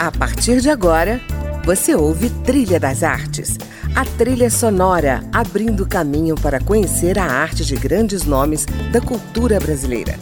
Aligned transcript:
A 0.00 0.10
partir 0.10 0.62
de 0.62 0.70
agora, 0.70 1.20
você 1.62 1.94
ouve 1.94 2.30
Trilha 2.30 2.80
das 2.80 3.02
Artes, 3.02 3.58
a 3.94 4.02
trilha 4.02 4.48
sonora 4.48 5.22
abrindo 5.30 5.86
caminho 5.86 6.36
para 6.36 6.58
conhecer 6.58 7.18
a 7.18 7.24
arte 7.26 7.66
de 7.66 7.76
grandes 7.76 8.24
nomes 8.24 8.64
da 8.90 8.98
cultura 9.02 9.60
brasileira. 9.60 10.18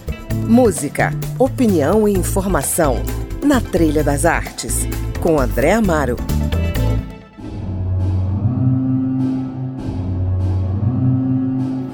Música, 0.49 1.13
opinião 1.39 2.09
e 2.09 2.13
informação 2.13 3.01
na 3.41 3.61
Trilha 3.61 4.03
das 4.03 4.25
Artes, 4.25 4.81
com 5.21 5.39
André 5.39 5.75
Amaro. 5.75 6.17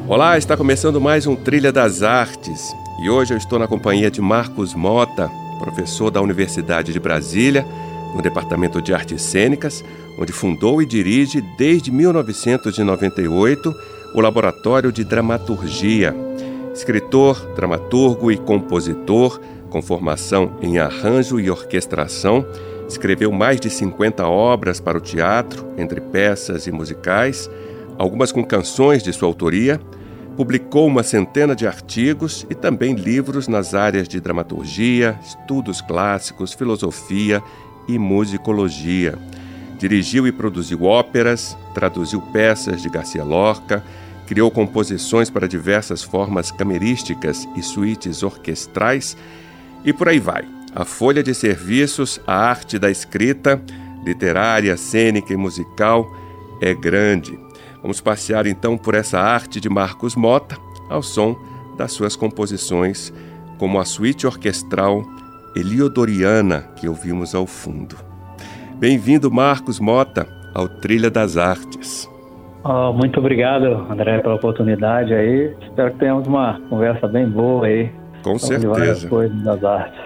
Olá, 0.09 0.39
está 0.39 0.57
começando 0.57 0.99
mais 1.03 1.27
um 1.27 1.37
Trilha 1.37 1.71
das 1.71 2.03
Artes 2.03 2.75
e 3.03 3.11
hoje 3.11 3.35
eu 3.35 3.37
estou 3.37 3.59
na 3.59 3.69
companhia 3.69 4.11
de 4.11 4.23
Marcos 4.23 4.73
Mota, 4.73 5.31
professor 5.65 6.11
da 6.11 6.21
Universidade 6.21 6.93
de 6.93 7.01
Brasília, 7.01 7.67
no 8.15 8.21
Departamento 8.21 8.83
de 8.83 8.93
Artes 8.93 9.23
Cênicas, 9.23 9.83
onde 10.19 10.31
fundou 10.31 10.83
e 10.83 10.87
dirige 10.87 11.41
desde 11.57 11.91
1998 11.91 13.75
o 14.15 14.21
Laboratório 14.21 14.93
de 14.93 15.03
Dramaturgia. 15.03 16.15
Escritor, 16.73 17.55
dramaturgo 17.57 18.31
e 18.31 18.37
compositor, 18.37 19.41
com 19.71 19.81
formação 19.81 20.59
em 20.61 20.79
arranjo 20.79 21.41
e 21.41 21.51
orquestração, 21.51 22.47
escreveu 22.87 23.33
mais 23.33 23.59
de 23.59 23.71
50 23.71 24.27
obras 24.27 24.81
para 24.81 24.99
o 24.99 25.01
teatro, 25.01 25.67
entre 25.79 26.01
peças 26.01 26.67
e 26.67 26.73
musicais, 26.73 27.51
algumas 27.97 28.31
com 28.31 28.45
canções 28.45 29.03
de 29.03 29.13
sua 29.13 29.29
autoria 29.29 29.81
Publicou 30.37 30.89
uma 30.89 31.05
centena 31.05 31.55
de 31.55 31.65
artigos 31.65 32.45
e 32.51 32.55
também 32.55 32.95
livros 32.95 33.47
nas 33.47 33.73
áreas 33.73 34.09
de 34.09 34.21
dramaturgia, 34.21 35.19
estudos 35.25 35.81
clássicos, 35.81 36.53
filosofia 36.53 37.41
e 37.87 37.99
musicologia. 37.99 39.17
Dirigiu 39.79 40.27
e 40.27 40.33
produziu 40.33 40.83
óperas, 40.85 41.57
traduziu 41.73 42.21
peças 42.21 42.83
de 42.83 42.89
Garcia 42.89 43.23
Lorca, 43.23 43.85
criou 44.27 44.51
composições 44.51 45.31
para 45.31 45.47
diversas 45.47 46.03
formas 46.03 46.51
camerísticas 46.51 47.47
e 47.55 47.63
suítes 47.63 48.23
orquestrais 48.23 49.17
e 49.85 49.93
por 49.93 50.09
aí 50.09 50.19
vai. 50.19 50.45
A 50.75 50.85
folha 50.85 51.23
de 51.23 51.33
serviços, 51.33 52.21
a 52.27 52.35
arte 52.35 52.77
da 52.79 52.91
escrita, 52.91 53.63
literária, 54.05 54.77
cênica 54.77 55.33
e 55.33 55.37
musical 55.37 56.11
é 56.61 56.75
grande. 56.75 57.39
Vamos 57.85 58.01
passear 58.01 58.47
então 58.47 58.79
por 58.79 58.95
essa 58.95 59.21
arte 59.21 59.61
de 59.61 59.69
Marcos 59.69 60.17
Mota 60.17 60.57
ao 60.89 61.03
som 61.03 61.37
das 61.77 61.93
suas 61.93 62.17
composições, 62.17 63.13
como 63.59 63.79
a 63.79 63.85
suíte 63.85 64.27
orquestral 64.27 65.03
Eliodoriana 65.55 66.63
que 66.77 66.89
ouvimos 66.89 67.35
ao 67.35 67.47
fundo. 67.47 67.95
Bem-vindo, 68.77 69.31
Marcos 69.31 69.79
Mota, 69.79 70.27
ao 70.55 70.67
Trilha 70.67 71.11
das 71.11 71.37
Artes. 71.37 72.11
Oh, 72.65 72.91
muito 72.95 73.21
obrigado, 73.21 73.67
André, 73.93 74.19
pela 74.23 74.37
oportunidade 74.37 75.13
aí. 75.13 75.55
Espero 75.61 75.93
que 75.93 75.99
tenhamos 75.99 76.27
uma 76.27 76.59
conversa 76.71 77.07
bem 77.07 77.29
boa 77.29 77.67
aí. 77.67 77.93
Com 78.23 78.39
certeza. 78.39 79.09
Coisas 79.09 79.43
das 79.43 79.63
artes. 79.63 80.01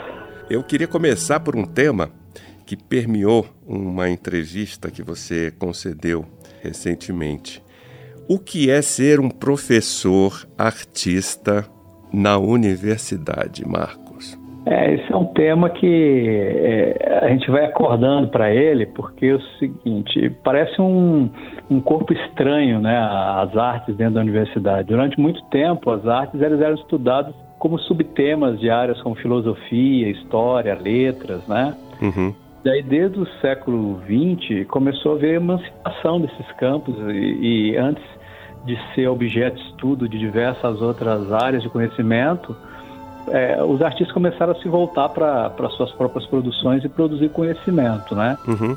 Eu 0.50 0.64
queria 0.64 0.88
começar 0.88 1.38
por 1.38 1.54
um 1.54 1.64
tema 1.64 2.10
que 2.66 2.76
permeou 2.76 3.46
uma 3.64 4.10
entrevista 4.10 4.90
que 4.90 5.00
você 5.00 5.52
concedeu 5.56 6.24
recentemente. 6.60 7.67
O 8.30 8.38
que 8.38 8.70
é 8.70 8.82
ser 8.82 9.20
um 9.20 9.30
professor 9.30 10.46
artista 10.58 11.64
na 12.12 12.36
universidade, 12.36 13.66
Marcos? 13.66 14.38
É, 14.66 14.96
esse 14.96 15.10
é 15.10 15.16
um 15.16 15.24
tema 15.32 15.70
que 15.70 16.26
é, 16.28 17.20
a 17.22 17.28
gente 17.30 17.50
vai 17.50 17.64
acordando 17.64 18.28
para 18.28 18.52
ele, 18.52 18.84
porque 18.84 19.28
é 19.28 19.34
o 19.34 19.40
seguinte, 19.58 20.30
parece 20.44 20.78
um, 20.78 21.30
um 21.70 21.80
corpo 21.80 22.12
estranho, 22.12 22.78
né, 22.80 22.98
as 22.98 23.56
artes 23.56 23.96
dentro 23.96 24.16
da 24.16 24.20
universidade. 24.20 24.88
Durante 24.88 25.18
muito 25.18 25.42
tempo, 25.44 25.90
as 25.90 26.06
artes 26.06 26.42
elas 26.42 26.60
eram 26.60 26.74
estudadas 26.74 27.34
como 27.58 27.78
subtemas 27.78 28.60
de 28.60 28.68
áreas 28.68 29.00
como 29.00 29.14
filosofia, 29.14 30.10
história, 30.10 30.74
letras, 30.78 31.40
né? 31.48 31.74
Uhum. 32.02 32.34
Daí, 32.62 32.82
desde 32.82 33.18
o 33.18 33.26
século 33.40 33.98
XX, 34.02 34.66
começou 34.68 35.12
a 35.12 35.14
haver 35.14 35.36
emancipação 35.36 36.20
desses 36.20 36.52
campos 36.58 36.94
e, 37.08 37.70
e 37.72 37.76
antes 37.78 38.17
de 38.64 38.78
ser 38.94 39.08
objeto 39.08 39.56
de 39.56 39.62
estudo 39.62 40.08
de 40.08 40.18
diversas 40.18 40.80
outras 40.80 41.32
áreas 41.32 41.62
de 41.62 41.68
conhecimento, 41.68 42.56
é, 43.28 43.62
os 43.62 43.82
artistas 43.82 44.12
começaram 44.12 44.52
a 44.52 44.56
se 44.56 44.68
voltar 44.68 45.08
para 45.08 45.68
suas 45.70 45.90
próprias 45.92 46.26
produções 46.26 46.84
e 46.84 46.88
produzir 46.88 47.28
conhecimento, 47.30 48.14
né? 48.14 48.36
Uhum. 48.46 48.76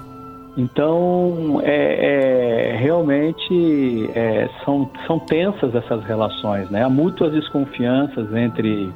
Então, 0.58 1.62
é, 1.64 2.74
é 2.74 2.78
realmente 2.78 4.09
é, 4.14 4.50
são, 4.66 4.90
são 5.08 5.18
tensas 5.20 5.74
essas 5.74 6.03
relações, 6.03 6.70
né? 6.70 6.84
Há 6.84 6.90
mútuas 6.90 7.31
desconfianças 7.31 8.34
entre 8.34 8.91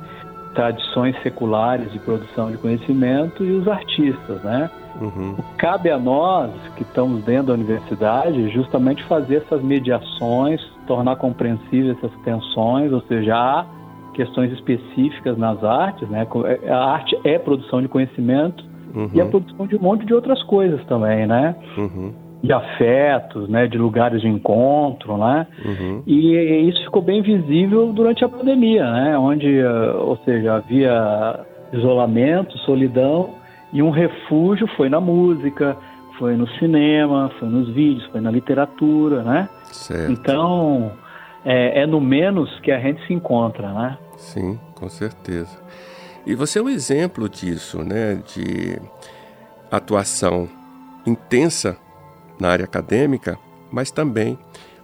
tradições 0.56 1.16
seculares 1.22 1.92
de 1.92 2.00
produção 2.00 2.50
de 2.50 2.58
conhecimento 2.58 3.44
e 3.44 3.52
os 3.52 3.68
artistas, 3.68 4.42
né? 4.42 4.70
Uhum. 5.00 5.36
Cabe 5.58 5.92
a 5.92 6.00
nós, 6.00 6.52
que 6.76 6.84
estamos 6.84 7.24
dentro 7.24 7.48
da 7.48 7.54
universidade, 7.54 8.50
justamente 8.50 9.04
fazer 9.04 9.38
essas 9.38 9.62
mediações, 9.62 10.62
tornar 10.88 11.18
compreensíveis 11.18 11.98
essas 11.98 12.12
tensões, 12.24 12.92
ou 12.94 13.02
seja, 13.02 13.36
há 13.36 13.66
questões 14.14 14.52
específicas 14.54 15.38
nas 15.38 15.62
artes, 15.64 16.10
né? 16.10 16.26
É, 16.64 16.72
a 16.72 16.86
arte 16.86 17.20
é 17.26 17.38
produção 17.38 17.82
de 17.82 17.90
conhecimento 17.90 18.64
uhum. 18.96 19.10
e 19.14 19.20
a 19.20 19.26
produção 19.26 19.68
de 19.68 19.76
um 19.76 19.82
monte 19.82 20.06
de 20.06 20.14
outras 20.14 20.42
coisas 20.44 20.84
também, 20.86 21.28
né? 21.28 21.56
Uhum. 21.78 22.14
De 22.46 22.54
afetos, 22.54 23.50
né? 23.50 23.68
De 23.68 23.78
lugares 23.78 24.22
de 24.22 24.28
encontro, 24.28 25.18
né? 25.18 25.48
Uhum. 25.66 26.04
E 26.06 26.70
isso 26.70 26.84
ficou 26.84 27.02
bem 27.02 27.22
visível 27.22 27.92
durante 27.92 28.24
a 28.24 28.30
pandemia, 28.30 28.90
né? 28.92 29.18
Onde, 29.18 29.64
ou 29.64 30.18
seja, 30.26 30.56
havia 30.56 31.40
isolamento, 31.74 32.58
solidão 32.60 33.30
e 33.74 33.82
um 33.82 33.90
refúgio 33.90 34.68
foi 34.78 34.88
na 34.88 35.02
música, 35.02 35.76
foi 36.18 36.36
no 36.36 36.48
cinema, 36.60 37.30
foi 37.40 37.50
nos 37.50 37.68
vídeos, 37.74 38.06
foi 38.06 38.22
na 38.22 38.32
literatura, 38.32 39.22
né? 39.22 39.50
Certo. 39.66 40.12
Então, 40.12 40.92
é, 41.44 41.82
é 41.82 41.86
no 41.86 42.00
menos 42.00 42.58
que 42.62 42.72
a 42.72 42.80
gente 42.80 43.06
se 43.06 43.14
encontra, 43.14 43.72
né? 43.74 43.98
Sim, 44.18 44.58
com 44.76 44.88
certeza. 44.88 45.60
E 46.26 46.34
você 46.36 46.60
é 46.60 46.62
um 46.62 46.70
exemplo 46.70 47.28
disso, 47.28 47.84
né? 47.84 48.22
De 48.34 48.80
atuação 49.70 50.48
intensa 51.06 51.78
na 52.40 52.50
área 52.50 52.66
acadêmica, 52.66 53.38
mas 53.72 53.92
também 53.92 54.38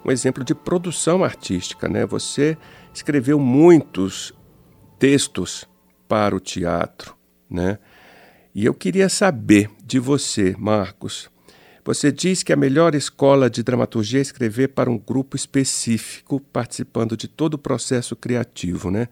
um 0.03 0.11
exemplo 0.11 0.43
de 0.43 0.55
produção 0.55 1.23
artística, 1.23 1.87
né? 1.87 2.05
Você 2.05 2.57
escreveu 2.93 3.39
muitos 3.39 4.33
textos 4.97 5.67
para 6.07 6.35
o 6.35 6.39
teatro, 6.39 7.15
né? 7.49 7.77
E 8.53 8.65
eu 8.65 8.73
queria 8.73 9.07
saber 9.07 9.69
de 9.83 9.99
você, 9.99 10.55
Marcos. 10.57 11.29
Você 11.83 12.11
diz 12.11 12.43
que 12.43 12.53
a 12.53 12.57
melhor 12.57 12.93
escola 12.93 13.49
de 13.49 13.63
dramaturgia 13.63 14.19
é 14.19 14.21
escrever 14.21 14.69
para 14.69 14.89
um 14.89 14.97
grupo 14.97 15.35
específico, 15.35 16.39
participando 16.39 17.17
de 17.17 17.27
todo 17.27 17.55
o 17.55 17.57
processo 17.57 18.15
criativo, 18.15 18.91
né? 18.91 19.07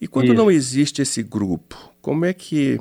E 0.00 0.08
quando 0.08 0.26
Isso. 0.26 0.34
não 0.34 0.50
existe 0.50 1.02
esse 1.02 1.22
grupo, 1.22 1.76
como 2.00 2.24
é 2.24 2.32
que 2.32 2.80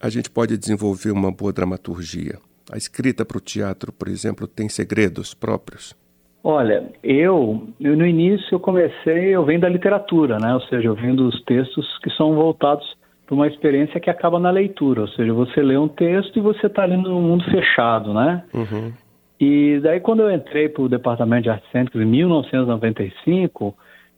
a 0.00 0.08
gente 0.08 0.30
pode 0.30 0.56
desenvolver 0.56 1.10
uma 1.10 1.32
boa 1.32 1.52
dramaturgia? 1.52 2.38
A 2.72 2.76
escrita 2.76 3.24
para 3.24 3.38
o 3.38 3.40
teatro, 3.40 3.92
por 3.92 4.08
exemplo, 4.08 4.46
tem 4.46 4.68
segredos 4.68 5.34
próprios? 5.34 5.94
Olha, 6.42 6.90
eu, 7.02 7.68
eu, 7.80 7.96
no 7.96 8.06
início 8.06 8.48
eu 8.52 8.60
comecei, 8.60 9.34
eu 9.34 9.44
venho 9.44 9.60
da 9.60 9.68
literatura, 9.68 10.38
né? 10.38 10.52
Ou 10.52 10.60
seja, 10.62 10.88
eu 10.88 10.94
venho 10.94 11.16
dos 11.16 11.42
textos 11.44 11.98
que 12.02 12.10
são 12.10 12.34
voltados 12.34 12.86
para 13.24 13.34
uma 13.34 13.46
experiência 13.48 13.98
que 13.98 14.10
acaba 14.10 14.38
na 14.38 14.50
leitura, 14.50 15.00
ou 15.00 15.08
seja, 15.08 15.32
você 15.32 15.62
lê 15.62 15.78
um 15.78 15.88
texto 15.88 16.38
e 16.38 16.42
você 16.42 16.66
está 16.66 16.82
ali 16.82 16.96
no 16.96 17.20
mundo 17.20 17.44
fechado, 17.50 18.12
né? 18.12 18.44
Uhum. 18.52 18.92
E 19.40 19.80
daí 19.82 20.00
quando 20.00 20.20
eu 20.20 20.30
entrei 20.30 20.68
para 20.68 20.82
o 20.82 20.88
Departamento 20.88 21.44
de 21.44 21.50
Artes 21.50 21.70
Cênicas 21.70 22.00
em 22.00 22.04
1995, 22.04 23.74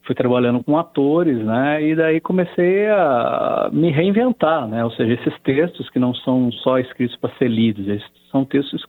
fui 0.06 0.14
trabalhando 0.14 0.62
com 0.62 0.78
atores, 0.78 1.36
né? 1.38 1.82
E 1.82 1.94
daí 1.94 2.20
comecei 2.20 2.86
a 2.88 3.68
me 3.72 3.90
reinventar, 3.90 4.68
né? 4.68 4.84
Ou 4.84 4.90
seja, 4.92 5.14
esses 5.14 5.38
textos 5.42 5.90
que 5.90 5.98
não 5.98 6.14
são 6.14 6.50
só 6.52 6.78
escritos 6.78 7.16
para 7.16 7.34
ser 7.36 7.48
lidos, 7.48 7.86
eles 7.88 8.04
são 8.30 8.44
textos 8.44 8.86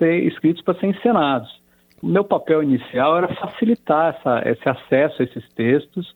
escritos 0.00 0.62
para 0.62 0.74
ser 0.80 0.86
encenados. 0.86 1.50
O 2.02 2.06
meu 2.06 2.24
papel 2.24 2.62
inicial 2.62 3.16
era 3.16 3.28
facilitar 3.34 4.16
essa, 4.16 4.48
esse 4.48 4.68
acesso 4.68 5.22
a 5.22 5.24
esses 5.24 5.48
textos 5.54 6.14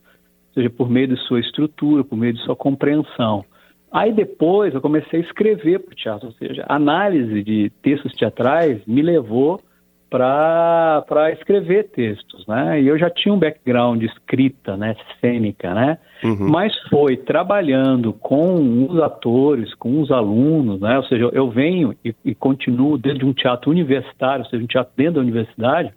seja 0.53 0.69
por 0.69 0.89
meio 0.89 1.07
de 1.07 1.17
sua 1.27 1.39
estrutura, 1.39 2.03
por 2.03 2.17
meio 2.17 2.33
de 2.33 2.41
sua 2.41 2.55
compreensão. 2.55 3.45
Aí 3.91 4.13
depois 4.13 4.73
eu 4.73 4.81
comecei 4.81 5.19
a 5.19 5.23
escrever 5.23 5.79
para 5.79 5.93
o 5.93 5.95
teatro, 5.95 6.27
ou 6.27 6.33
seja, 6.33 6.63
a 6.67 6.75
análise 6.75 7.43
de 7.43 7.71
textos 7.81 8.13
teatrais 8.13 8.81
me 8.85 9.01
levou 9.01 9.59
para 10.09 11.31
escrever 11.33 11.89
textos, 11.89 12.45
né? 12.47 12.81
E 12.81 12.87
eu 12.87 12.97
já 12.97 13.09
tinha 13.09 13.33
um 13.33 13.39
background 13.39 13.99
de 13.99 14.07
escrita, 14.07 14.75
né, 14.75 14.95
cênica, 15.21 15.73
né? 15.73 15.97
Uhum. 16.23 16.49
Mas 16.49 16.75
foi 16.89 17.15
trabalhando 17.15 18.11
com 18.13 18.87
os 18.89 18.99
atores, 19.01 19.73
com 19.75 20.01
os 20.01 20.11
alunos, 20.11 20.81
né? 20.81 20.97
Ou 20.97 21.03
seja, 21.03 21.29
eu 21.31 21.49
venho 21.49 21.95
e, 22.03 22.13
e 22.25 22.33
continuo 22.33 22.97
dentro 22.97 23.19
de 23.19 23.25
um 23.25 23.33
teatro 23.33 23.69
universitário, 23.69 24.43
ou 24.43 24.49
seja, 24.49 24.63
um 24.63 24.67
teatro 24.67 24.93
dentro 24.95 25.15
da 25.15 25.21
universidade. 25.21 25.93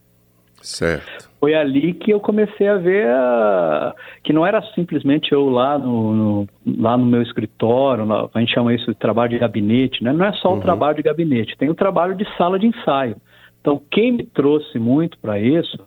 Certo. 0.61 1.29
Foi 1.41 1.55
ali 1.55 1.93
que 1.93 2.13
eu 2.13 2.21
comecei 2.21 2.69
a 2.69 2.77
ver 2.77 3.09
a... 3.09 3.93
que 4.23 4.33
não 4.33 4.47
era 4.47 4.63
simplesmente 4.75 5.33
eu 5.33 5.51
lá 5.51 5.77
no, 5.77 6.13
no 6.15 6.49
lá 6.79 6.97
no 6.97 7.05
meu 7.05 7.21
escritório, 7.21 8.07
a 8.33 8.39
gente 8.39 8.55
chama 8.55 8.73
isso 8.73 8.87
de 8.87 8.95
trabalho 8.95 9.31
de 9.31 9.39
gabinete, 9.39 10.05
né? 10.05 10.13
Não 10.13 10.25
é 10.25 10.33
só 10.35 10.51
o 10.51 10.55
uhum. 10.55 10.61
trabalho 10.61 10.97
de 10.97 11.03
gabinete, 11.03 11.57
tem 11.59 11.69
o 11.69 11.75
trabalho 11.75 12.15
de 12.15 12.25
sala 12.37 12.61
de 12.61 12.69
ensaio. 12.69 13.17
Então, 13.63 13.81
quem 13.91 14.13
me 14.13 14.25
trouxe 14.25 14.79
muito 14.79 15.17
para 15.19 15.41
isso 15.41 15.79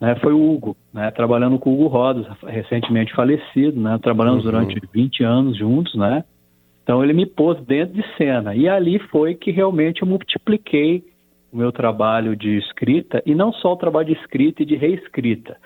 né, 0.00 0.14
foi 0.22 0.32
o 0.32 0.50
Hugo, 0.50 0.76
né, 0.94 1.10
trabalhando 1.10 1.58
com 1.58 1.70
o 1.70 1.74
Hugo 1.74 1.88
Rodas, 1.88 2.26
recentemente 2.46 3.12
falecido, 3.12 3.78
né, 3.80 3.98
trabalhamos 4.00 4.44
uhum. 4.44 4.52
durante 4.52 4.80
20 4.92 5.24
anos 5.24 5.58
juntos, 5.58 5.94
né? 5.94 6.24
Então 6.82 7.02
ele 7.02 7.12
me 7.12 7.26
pôs 7.26 7.60
dentro 7.64 7.94
de 7.94 8.16
cena 8.16 8.54
e 8.54 8.68
ali 8.68 9.00
foi 9.10 9.34
que 9.34 9.50
realmente 9.50 10.02
eu 10.02 10.08
multipliquei 10.08 11.02
o 11.52 11.56
meu 11.56 11.72
trabalho 11.72 12.36
de 12.36 12.58
escrita 12.58 13.20
e 13.26 13.34
não 13.34 13.52
só 13.52 13.72
o 13.72 13.76
trabalho 13.76 14.06
de 14.06 14.12
escrita 14.12 14.62
e 14.62 14.66
de 14.66 14.76
reescrita. 14.76 15.56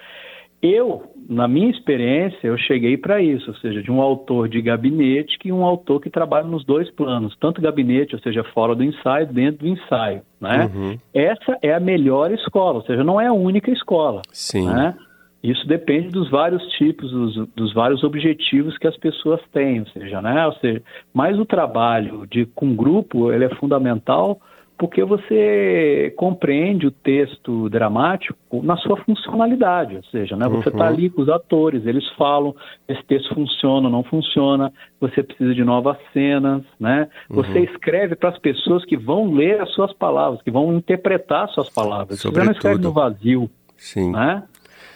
Eu, 0.62 1.04
na 1.28 1.48
minha 1.48 1.70
experiência, 1.70 2.46
eu 2.46 2.58
cheguei 2.58 2.96
para 2.96 3.22
isso, 3.22 3.50
ou 3.50 3.56
seja, 3.56 3.82
de 3.82 3.90
um 3.90 4.00
autor 4.00 4.48
de 4.48 4.60
gabinete 4.60 5.38
que 5.38 5.50
um 5.50 5.64
autor 5.64 6.00
que 6.00 6.10
trabalha 6.10 6.46
nos 6.46 6.64
dois 6.64 6.90
planos, 6.90 7.34
tanto 7.40 7.62
gabinete, 7.62 8.14
ou 8.14 8.20
seja, 8.20 8.44
fora 8.52 8.74
do 8.74 8.84
ensaio, 8.84 9.26
dentro 9.26 9.60
do 9.60 9.68
ensaio, 9.68 10.20
né? 10.40 10.70
Uhum. 10.74 10.98
Essa 11.14 11.56
é 11.62 11.72
a 11.72 11.80
melhor 11.80 12.30
escola, 12.30 12.78
ou 12.78 12.82
seja, 12.82 13.02
não 13.02 13.18
é 13.20 13.26
a 13.26 13.32
única 13.32 13.70
escola, 13.70 14.20
Sim. 14.32 14.66
né? 14.66 14.94
Isso 15.42 15.66
depende 15.66 16.08
dos 16.08 16.30
vários 16.30 16.62
tipos, 16.72 17.10
dos, 17.10 17.48
dos, 17.56 17.72
vários 17.72 18.04
objetivos 18.04 18.76
que 18.76 18.86
as 18.86 18.96
pessoas 18.98 19.40
têm, 19.52 19.80
ou 19.80 19.86
seja, 19.86 20.20
né? 20.20 20.46
Ou 20.46 20.52
seja, 20.54 20.82
mas 21.14 21.38
o 21.38 21.46
trabalho 21.46 22.26
de 22.26 22.44
com 22.44 22.76
grupo 22.76 23.32
ele 23.32 23.46
é 23.46 23.54
fundamental 23.54 24.38
porque 24.80 25.04
você 25.04 26.10
compreende 26.16 26.86
o 26.86 26.90
texto 26.90 27.68
dramático 27.68 28.62
na 28.62 28.78
sua 28.78 28.96
funcionalidade, 28.96 29.96
ou 29.96 30.04
seja, 30.04 30.34
né, 30.38 30.48
você 30.48 30.70
está 30.70 30.84
uhum. 30.84 30.88
ali 30.88 31.10
com 31.10 31.20
os 31.20 31.28
atores, 31.28 31.84
eles 31.84 32.08
falam, 32.16 32.56
esse 32.88 33.04
texto 33.04 33.34
funciona, 33.34 33.90
não 33.90 34.02
funciona, 34.02 34.72
você 34.98 35.22
precisa 35.22 35.54
de 35.54 35.62
novas 35.62 35.98
cenas, 36.14 36.62
né? 36.80 37.10
Você 37.28 37.58
uhum. 37.58 37.64
escreve 37.64 38.16
para 38.16 38.30
as 38.30 38.38
pessoas 38.38 38.82
que 38.86 38.96
vão 38.96 39.34
ler 39.34 39.60
as 39.60 39.70
suas 39.74 39.92
palavras, 39.92 40.40
que 40.40 40.50
vão 40.50 40.74
interpretar 40.74 41.44
as 41.44 41.52
suas 41.52 41.68
palavras. 41.68 42.18
Sobretudo. 42.18 42.40
Você 42.40 42.46
não 42.46 42.56
escreve 42.56 42.82
no 42.82 42.92
vazio, 42.92 43.50
Sim. 43.76 44.12
né? 44.12 44.44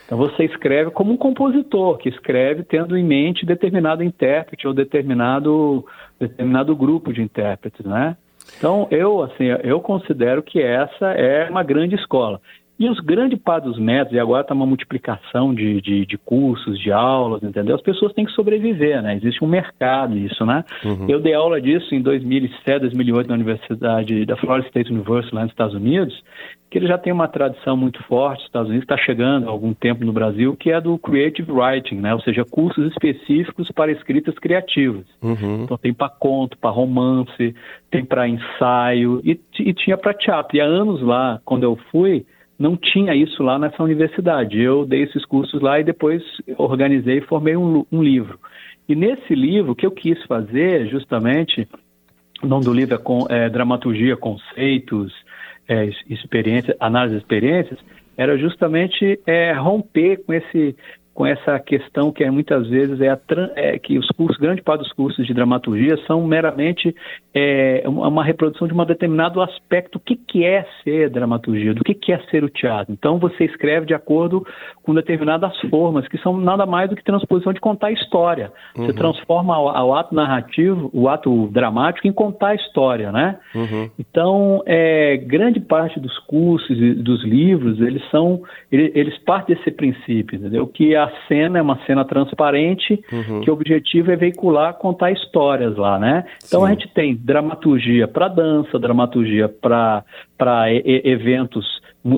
Então 0.06 0.16
você 0.16 0.44
escreve 0.44 0.92
como 0.92 1.12
um 1.12 1.16
compositor, 1.18 1.98
que 1.98 2.08
escreve 2.08 2.62
tendo 2.62 2.96
em 2.96 3.04
mente 3.04 3.44
determinado 3.44 4.02
intérprete 4.02 4.66
ou 4.66 4.72
determinado, 4.72 5.84
determinado 6.18 6.74
grupo 6.74 7.12
de 7.12 7.20
intérpretes, 7.20 7.84
né? 7.84 8.16
Então, 8.56 8.86
eu, 8.90 9.22
assim, 9.22 9.44
eu 9.62 9.80
considero 9.80 10.42
que 10.42 10.60
essa 10.60 11.06
é 11.12 11.48
uma 11.50 11.62
grande 11.62 11.94
escola. 11.94 12.40
E 12.76 12.88
os 12.88 12.98
grandes 12.98 13.38
parte 13.38 13.64
dos 13.64 13.78
métodos, 13.78 14.14
e 14.14 14.18
agora 14.18 14.42
está 14.42 14.52
uma 14.52 14.66
multiplicação 14.66 15.54
de, 15.54 15.80
de, 15.80 16.04
de, 16.04 16.18
cursos, 16.18 16.76
de 16.78 16.90
aulas, 16.90 17.40
entendeu? 17.42 17.76
As 17.76 17.82
pessoas 17.82 18.12
têm 18.12 18.24
que 18.24 18.32
sobreviver, 18.32 19.00
né? 19.00 19.14
Existe 19.14 19.44
um 19.44 19.46
mercado 19.48 20.16
isso, 20.18 20.44
né? 20.44 20.64
Uhum. 20.84 21.06
Eu 21.08 21.20
dei 21.20 21.34
aula 21.34 21.60
disso 21.60 21.94
em 21.94 22.02
2007, 22.02 22.80
2008 22.80 23.28
na 23.28 23.34
Universidade 23.34 24.26
da 24.26 24.36
Florida 24.36 24.66
State 24.66 24.92
University, 24.92 25.32
lá 25.32 25.42
nos 25.42 25.52
Estados 25.52 25.74
Unidos, 25.74 26.20
que 26.68 26.78
ele 26.78 26.88
já 26.88 26.98
tem 26.98 27.12
uma 27.12 27.28
tradição 27.28 27.76
muito 27.76 28.02
forte 28.02 28.38
nos 28.38 28.46
Estados 28.46 28.68
Unidos, 28.68 28.84
está 28.84 28.96
chegando 28.96 29.46
há 29.46 29.50
algum 29.52 29.72
tempo 29.72 30.04
no 30.04 30.12
Brasil, 30.12 30.56
que 30.56 30.72
é 30.72 30.80
do 30.80 30.98
Creative 30.98 31.52
Writing, 31.52 32.00
né? 32.00 32.12
Ou 32.12 32.20
seja, 32.22 32.44
cursos 32.44 32.90
específicos 32.90 33.70
para 33.70 33.92
escritas 33.92 34.36
criativas. 34.40 35.04
Uhum. 35.22 35.62
Então 35.62 35.78
tem 35.78 35.94
para 35.94 36.08
conto, 36.08 36.58
para 36.58 36.70
romance, 36.70 37.54
tem 37.88 38.04
para 38.04 38.26
ensaio 38.26 39.20
e, 39.22 39.40
e 39.60 39.72
tinha 39.72 39.96
para 39.96 40.12
teatro. 40.12 40.56
E 40.56 40.60
há 40.60 40.64
anos 40.64 41.00
lá, 41.00 41.40
quando 41.44 41.62
eu 41.62 41.78
fui, 41.92 42.26
não 42.58 42.76
tinha 42.76 43.14
isso 43.14 43.42
lá 43.42 43.58
nessa 43.58 43.82
universidade. 43.82 44.60
Eu 44.60 44.86
dei 44.86 45.02
esses 45.02 45.24
cursos 45.24 45.60
lá 45.60 45.80
e 45.80 45.84
depois 45.84 46.22
organizei 46.56 47.18
e 47.18 47.26
formei 47.26 47.56
um, 47.56 47.84
um 47.90 48.02
livro. 48.02 48.38
E 48.88 48.94
nesse 48.94 49.34
livro, 49.34 49.72
o 49.72 49.74
que 49.74 49.86
eu 49.86 49.90
quis 49.90 50.22
fazer, 50.24 50.88
justamente, 50.88 51.66
o 52.42 52.46
nome 52.46 52.64
do 52.64 52.72
livro 52.72 52.94
é, 52.94 52.98
com, 52.98 53.26
é 53.28 53.48
Dramaturgia, 53.48 54.16
Conceitos, 54.16 55.12
é, 55.66 55.88
Experiência, 56.08 56.76
Análise 56.78 57.16
de 57.16 57.22
Experiências, 57.22 57.78
era 58.16 58.36
justamente 58.36 59.18
é, 59.26 59.52
romper 59.52 60.22
com 60.24 60.32
esse 60.32 60.76
com 61.14 61.24
essa 61.24 61.58
questão 61.60 62.10
que 62.10 62.24
é, 62.24 62.30
muitas 62.30 62.66
vezes 62.68 63.00
é, 63.00 63.08
a, 63.08 63.18
é, 63.54 63.78
que 63.78 63.96
os 63.96 64.08
cursos, 64.08 64.36
grande 64.36 64.60
parte 64.60 64.80
dos 64.80 64.92
cursos 64.92 65.24
de 65.24 65.32
dramaturgia 65.32 65.96
são 66.08 66.26
meramente 66.26 66.94
é, 67.32 67.84
uma 67.86 68.24
reprodução 68.24 68.66
de 68.66 68.74
um 68.74 68.84
determinado 68.84 69.40
aspecto, 69.40 69.96
o 69.96 70.00
que, 70.00 70.16
que 70.16 70.44
é 70.44 70.66
ser 70.82 71.08
dramaturgia, 71.10 71.72
do 71.72 71.84
que, 71.84 71.94
que 71.94 72.12
é 72.12 72.18
ser 72.30 72.42
o 72.42 72.50
teatro. 72.50 72.92
Então 72.92 73.18
você 73.18 73.44
escreve 73.44 73.86
de 73.86 73.94
acordo 73.94 74.44
com 74.82 74.92
determinadas 74.92 75.56
formas, 75.70 76.06
que 76.08 76.18
são 76.18 76.36
nada 76.36 76.66
mais 76.66 76.90
do 76.90 76.96
que 76.96 77.04
transposição 77.04 77.52
de 77.52 77.60
contar 77.60 77.92
história. 77.92 78.52
Você 78.74 78.90
uhum. 78.90 78.96
transforma 78.96 79.58
o, 79.58 79.66
o, 79.66 79.94
ato 79.94 80.14
narrativo, 80.14 80.90
o 80.92 81.08
ato 81.08 81.48
dramático, 81.48 82.08
em 82.08 82.12
contar 82.12 82.48
a 82.48 82.54
história, 82.54 83.12
né? 83.12 83.38
Uhum. 83.54 83.90
Então, 83.98 84.62
é, 84.66 85.16
grande 85.16 85.60
parte 85.60 86.00
dos 86.00 86.18
cursos 86.20 86.76
e 86.76 86.94
dos 86.94 87.24
livros, 87.24 87.80
eles 87.80 88.02
são, 88.10 88.42
eles, 88.70 88.90
eles 88.94 89.18
partem 89.18 89.54
desse 89.54 89.70
princípio, 89.70 90.36
entendeu? 90.36 90.66
Que 90.66 90.96
a 90.96 91.03
a 91.04 91.26
cena 91.28 91.58
é 91.58 91.62
uma 91.62 91.78
cena 91.86 92.04
transparente, 92.04 93.02
uhum. 93.12 93.40
que 93.40 93.50
o 93.50 93.54
objetivo 93.54 94.10
é 94.10 94.16
veicular, 94.16 94.74
contar 94.74 95.10
histórias 95.10 95.76
lá, 95.76 95.98
né? 95.98 96.24
Então 96.46 96.60
Sim. 96.60 96.66
a 96.66 96.70
gente 96.70 96.88
tem 96.88 97.14
dramaturgia 97.14 98.08
para 98.08 98.28
dança, 98.28 98.78
dramaturgia 98.78 99.48
para 99.48 100.04
eventos 100.72 101.64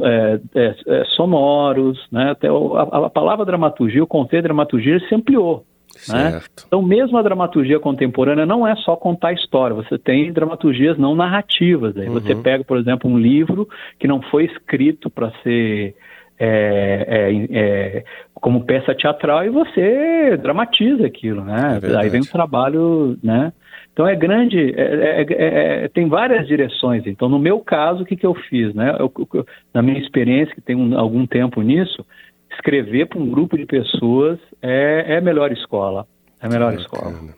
é, 0.03 0.41
é, 0.55 0.75
é, 0.87 1.05
sonoros, 1.17 1.99
né? 2.11 2.31
Até 2.31 2.49
a, 2.49 3.07
a, 3.07 3.11
palavra 3.11 3.45
dramaturgia, 3.45 4.03
o 4.03 4.07
conceito 4.07 4.43
de 4.43 4.49
dramaturgia 4.49 4.99
se 5.09 5.15
ampliou. 5.15 5.65
Né? 6.09 6.43
Então, 6.67 6.83
mesmo 6.83 7.17
a 7.17 7.23
dramaturgia 7.23 7.81
contemporânea 7.81 8.45
não 8.45 8.67
é 8.67 8.75
só 8.77 8.97
contar 8.97 9.33
história, 9.33 9.75
você 9.75 9.97
tem 9.97 10.33
dramaturgias 10.33 10.99
não 10.99 11.15
narrativas. 11.15 11.97
Aí 11.97 12.09
uhum. 12.09 12.15
Você 12.15 12.35
pega, 12.35 12.65
por 12.65 12.77
exemplo, 12.79 13.11
um 13.11 13.19
livro 13.19 13.69
que 13.99 14.07
não 14.07 14.21
foi 14.21 14.45
escrito 14.45 15.09
para 15.09 15.31
ser 15.43 15.95
é, 16.39 17.07
é, 17.09 17.59
é, 17.59 18.05
como 18.35 18.65
peça 18.65 18.95
teatral 18.95 19.45
e 19.45 19.51
você 19.51 20.37
dramatiza 20.37 21.07
aquilo, 21.07 21.45
né? 21.45 21.81
É 21.83 21.97
Aí 21.97 22.09
vem 22.09 22.21
o 22.21 22.31
trabalho, 22.31 23.19
né? 23.23 23.53
Então 23.93 24.07
é 24.07 24.15
grande, 24.15 24.75
é, 24.77 25.89
tem 25.89 26.07
várias 26.07 26.47
direções. 26.47 27.07
Então, 27.07 27.31
no 27.31 27.39
meu 27.39 27.61
caso, 27.61 28.03
o 28.03 28.05
que, 28.05 28.15
que 28.15 28.27
eu 28.27 28.35
fiz, 28.35 28.75
né? 28.75 28.95
Eu, 28.99 29.11
eu, 29.33 29.47
na 29.73 29.81
minha 29.81 29.99
experiência, 29.99 30.55
que 30.55 30.61
tem 30.61 30.77
um, 30.77 30.99
algum 30.99 31.27
tempo 31.27 31.63
nisso, 31.63 32.05
escrever 32.53 33.07
para 33.07 33.19
um 33.19 33.31
grupo 33.31 33.57
de 33.57 33.65
pessoas 33.65 34.39
é, 34.61 35.17
a 35.17 35.21
melhor 35.23 35.51
escola. 35.51 36.07
É 36.43 36.47
a 36.47 36.49
melhor 36.51 36.75
Bacana. 36.75 36.83
escola. 36.83 37.35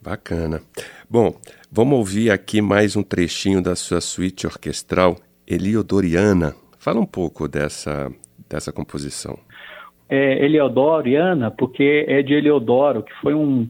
Bacana. 0.00 0.60
Bom, 1.10 1.34
vamos 1.72 1.98
ouvir 1.98 2.30
aqui 2.30 2.62
mais 2.62 2.94
um 2.94 3.02
trechinho 3.02 3.60
da 3.60 3.74
sua 3.74 4.00
suíte 4.00 4.46
orquestral 4.46 5.16
Eliodoriana, 5.46 6.54
Fala 6.78 7.00
um 7.00 7.06
pouco 7.06 7.48
dessa, 7.48 8.10
dessa 8.48 8.72
composição. 8.72 9.38
É 10.08 10.44
Eliodoro 10.44 11.08
e 11.08 11.16
Ana, 11.16 11.50
porque 11.50 12.04
é 12.08 12.22
de 12.22 12.32
Eliodoro, 12.32 13.02
que 13.02 13.12
foi 13.20 13.34
um, 13.34 13.68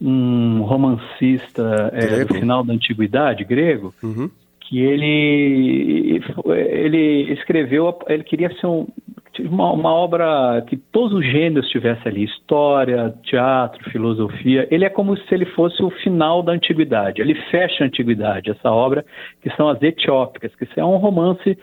um 0.00 0.62
romancista 0.62 1.90
é, 1.92 2.24
do 2.24 2.34
final 2.34 2.62
da 2.62 2.72
antiguidade 2.72 3.44
grego, 3.44 3.94
uhum. 4.02 4.30
que 4.60 4.80
ele, 4.80 6.20
ele 6.46 7.32
escreveu, 7.32 7.98
ele 8.08 8.22
queria 8.22 8.54
ser 8.60 8.66
um, 8.66 8.86
uma, 9.40 9.72
uma, 9.72 9.92
obra 9.92 10.62
que 10.68 10.76
todos 10.76 11.18
os 11.18 11.24
gêneros 11.24 11.66
estivessem 11.66 12.12
ali, 12.12 12.24
história, 12.24 13.14
teatro, 13.22 13.90
filosofia. 13.90 14.68
Ele 14.70 14.84
é 14.84 14.90
como 14.90 15.16
se 15.16 15.34
ele 15.34 15.46
fosse 15.46 15.82
o 15.82 15.90
final 15.90 16.42
da 16.42 16.52
antiguidade. 16.52 17.20
Ele 17.20 17.34
fecha 17.50 17.82
a 17.82 17.86
antiguidade, 17.86 18.50
essa 18.50 18.70
obra, 18.70 19.04
que 19.40 19.50
são 19.56 19.68
as 19.68 19.82
Etiópicas, 19.82 20.54
que 20.54 20.68
é 20.78 20.84
um 20.84 20.96
romance 20.96 21.56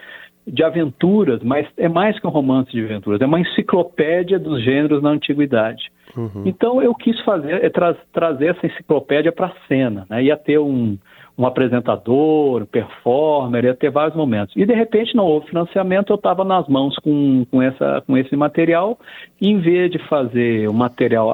de 0.51 0.63
aventuras, 0.63 1.41
mas 1.43 1.67
é 1.77 1.87
mais 1.87 2.19
que 2.19 2.27
um 2.27 2.31
romance 2.31 2.71
de 2.71 2.83
aventuras, 2.83 3.21
é 3.21 3.25
uma 3.25 3.39
enciclopédia 3.39 4.39
dos 4.39 4.63
gêneros 4.63 5.01
na 5.01 5.09
antiguidade. 5.09 5.91
Uhum. 6.17 6.43
Então 6.45 6.81
eu 6.81 6.93
quis 6.95 7.19
fazer 7.21 7.63
é 7.63 7.69
tra 7.69 7.95
trazer 8.11 8.55
essa 8.55 8.65
enciclopédia 8.65 9.31
para 9.31 9.47
a 9.47 9.67
cena, 9.67 10.07
né? 10.09 10.23
Ia 10.23 10.35
ter 10.35 10.57
um, 10.57 10.97
um 11.37 11.45
apresentador, 11.45 12.63
um 12.63 12.65
performer, 12.65 13.63
ia 13.63 13.73
ter 13.73 13.89
vários 13.89 14.15
momentos. 14.15 14.53
E 14.57 14.65
de 14.65 14.73
repente 14.73 15.15
não 15.15 15.25
houve 15.25 15.47
financiamento, 15.47 16.11
eu 16.11 16.15
estava 16.15 16.43
nas 16.43 16.67
mãos 16.67 16.95
com, 16.97 17.45
com, 17.49 17.61
essa, 17.61 18.03
com 18.05 18.17
esse 18.17 18.35
material, 18.35 18.99
e 19.39 19.47
em 19.49 19.59
vez 19.59 19.89
de 19.91 19.99
fazer 20.09 20.67
um 20.67 20.73
material, 20.73 21.33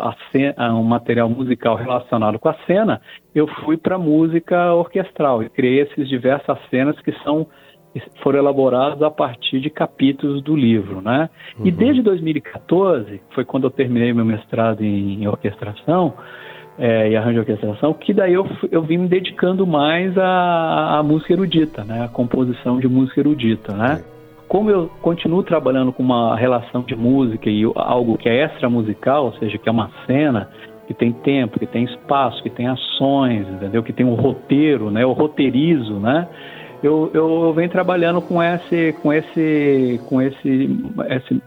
um 0.59 0.83
material 0.83 1.27
musical 1.27 1.75
relacionado 1.75 2.37
com 2.37 2.49
a 2.49 2.55
cena, 2.67 3.01
eu 3.33 3.47
fui 3.47 3.77
para 3.77 3.97
música 3.97 4.73
orquestral 4.73 5.41
e 5.41 5.49
criei 5.49 5.81
essas 5.81 6.07
diversas 6.07 6.57
cenas 6.69 6.99
que 7.01 7.11
são 7.23 7.47
foram 8.21 8.39
elaborados 8.39 9.01
a 9.01 9.09
partir 9.09 9.59
de 9.59 9.69
capítulos 9.69 10.41
do 10.41 10.55
livro, 10.55 11.01
né? 11.01 11.29
Uhum. 11.57 11.67
E 11.67 11.71
desde 11.71 12.01
2014, 12.01 13.21
foi 13.33 13.45
quando 13.45 13.65
eu 13.65 13.71
terminei 13.71 14.13
meu 14.13 14.25
mestrado 14.25 14.83
em 14.83 15.25
orquestração 15.27 16.13
é, 16.77 17.09
e 17.09 17.15
arranjo 17.15 17.33
de 17.33 17.39
orquestração, 17.39 17.93
que 17.93 18.13
daí 18.13 18.33
eu, 18.33 18.47
eu 18.71 18.81
vim 18.81 18.97
me 18.97 19.07
dedicando 19.07 19.65
mais 19.65 20.17
à, 20.17 20.99
à 20.99 21.03
música 21.03 21.33
erudita, 21.33 21.83
né? 21.83 22.03
A 22.03 22.07
composição 22.07 22.79
de 22.79 22.87
música 22.87 23.19
erudita, 23.21 23.73
né? 23.73 24.03
Como 24.47 24.69
eu 24.69 24.89
continuo 25.01 25.41
trabalhando 25.41 25.91
com 25.91 26.03
uma 26.03 26.35
relação 26.35 26.83
de 26.83 26.95
música 26.95 27.49
e 27.49 27.63
algo 27.75 28.17
que 28.17 28.29
é 28.29 28.43
extra 28.43 28.69
musical, 28.69 29.25
ou 29.25 29.33
seja, 29.33 29.57
que 29.57 29.67
é 29.67 29.71
uma 29.71 29.89
cena, 30.05 30.49
que 30.85 30.93
tem 30.93 31.11
tempo, 31.11 31.59
que 31.59 31.65
tem 31.65 31.83
espaço, 31.85 32.43
que 32.43 32.49
tem 32.49 32.67
ações, 32.67 33.47
entendeu? 33.47 33.81
Que 33.81 33.93
tem 33.93 34.05
um 34.05 34.13
roteiro, 34.13 34.91
né? 34.91 35.03
Eu 35.03 35.13
roteirizo, 35.13 35.93
né? 35.93 36.27
Eu, 36.85 37.09
eu 37.15 37.51
venho 37.51 37.67
trabalhando 37.67 38.21
com 38.21 38.43
esse, 38.43 38.93
com 39.01 39.11
esse, 39.11 39.99
com 40.07 40.21
esse, 40.21 40.69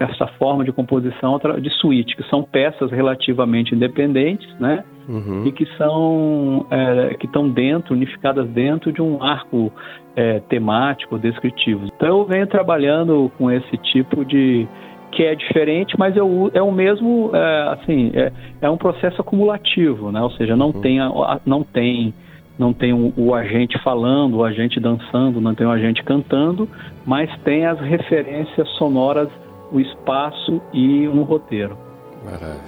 essa 0.01 0.27
forma 0.37 0.65
de 0.65 0.73
composição 0.73 1.39
de 1.61 1.71
suíte, 1.75 2.17
que 2.17 2.25
são 2.29 2.43
peças 2.43 2.91
relativamente 2.91 3.73
independentes, 3.73 4.53
né? 4.59 4.83
Uhum. 5.09 5.47
E 5.47 5.53
que 5.53 5.65
são 5.77 6.67
é, 6.71 7.15
que 7.15 7.27
estão 7.27 7.49
dentro, 7.49 7.95
unificadas 7.95 8.49
dentro 8.49 8.93
de 8.93 9.01
um 9.01 9.23
arco 9.23 9.73
é, 10.17 10.41
temático, 10.41 11.17
descritivo. 11.17 11.87
Então 11.87 12.09
eu 12.09 12.25
venho 12.25 12.47
trabalhando 12.49 13.31
com 13.39 13.49
esse 13.49 13.77
tipo 13.77 14.25
de 14.25 14.67
que 15.13 15.23
é 15.23 15.37
diferente, 15.37 15.95
mas 15.97 16.17
é 16.17 16.23
o, 16.23 16.51
é 16.53 16.61
o 16.61 16.73
mesmo, 16.73 17.31
é, 17.33 17.69
assim, 17.75 18.11
é, 18.13 18.33
é, 18.61 18.69
um 18.69 18.77
processo 18.77 19.21
acumulativo, 19.21 20.11
né? 20.11 20.21
Ou 20.21 20.33
seja, 20.33 20.57
não 20.57 20.67
uhum. 20.67 20.81
tem, 20.81 20.99
não 21.47 21.63
tem, 21.63 22.13
não 22.59 22.73
tem 22.73 22.93
o, 22.93 23.13
o, 23.17 23.35
agente 23.35 23.79
falando, 23.83 24.39
o 24.39 24.45
agente 24.45 24.81
dançando, 24.81 25.41
não 25.41 25.55
tem 25.55 25.67
o 25.67 25.71
agente 25.71 26.03
cantando, 26.03 26.69
mas 27.07 27.31
tem 27.43 27.65
as 27.67 27.79
referências 27.81 28.69
sonoras, 28.71 29.29
o 29.71 29.79
espaço 29.81 30.61
e 30.73 31.07
um 31.07 31.23
roteiro. 31.23 31.79
Maravilha. 32.25 32.59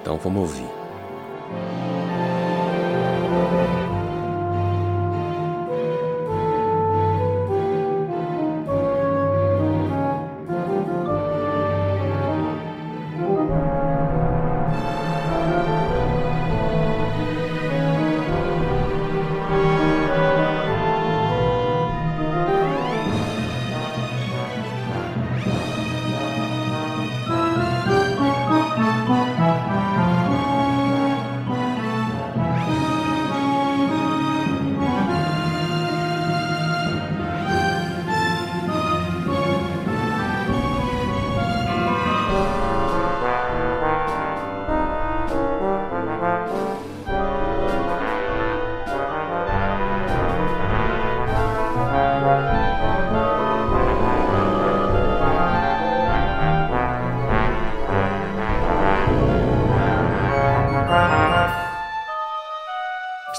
Então 0.00 0.16
vamos 0.16 0.40
ouvir. 0.42 2.01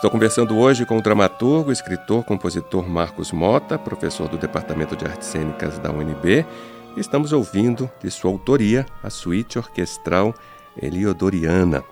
Estou 0.04 0.12
conversando 0.12 0.58
hoje 0.58 0.86
com 0.86 0.98
o 0.98 1.02
dramaturgo, 1.02 1.72
escritor, 1.72 2.26
compositor 2.26 2.86
Marcos 2.90 3.32
Mota, 3.32 3.80
professor 3.80 4.28
do 4.28 4.38
Departamento 4.38 4.98
de 4.98 5.06
Artes 5.06 5.30
Cênicas 5.30 5.80
da 5.80 5.92
UNB, 5.92 6.46
estamos 6.98 7.32
ouvindo 7.32 7.90
de 8.04 8.12
sua 8.12 8.30
autoria 8.30 8.86
a 9.02 9.10
suíte 9.10 9.58
orquestral 9.58 10.36
Eliodoriana. 10.76 11.86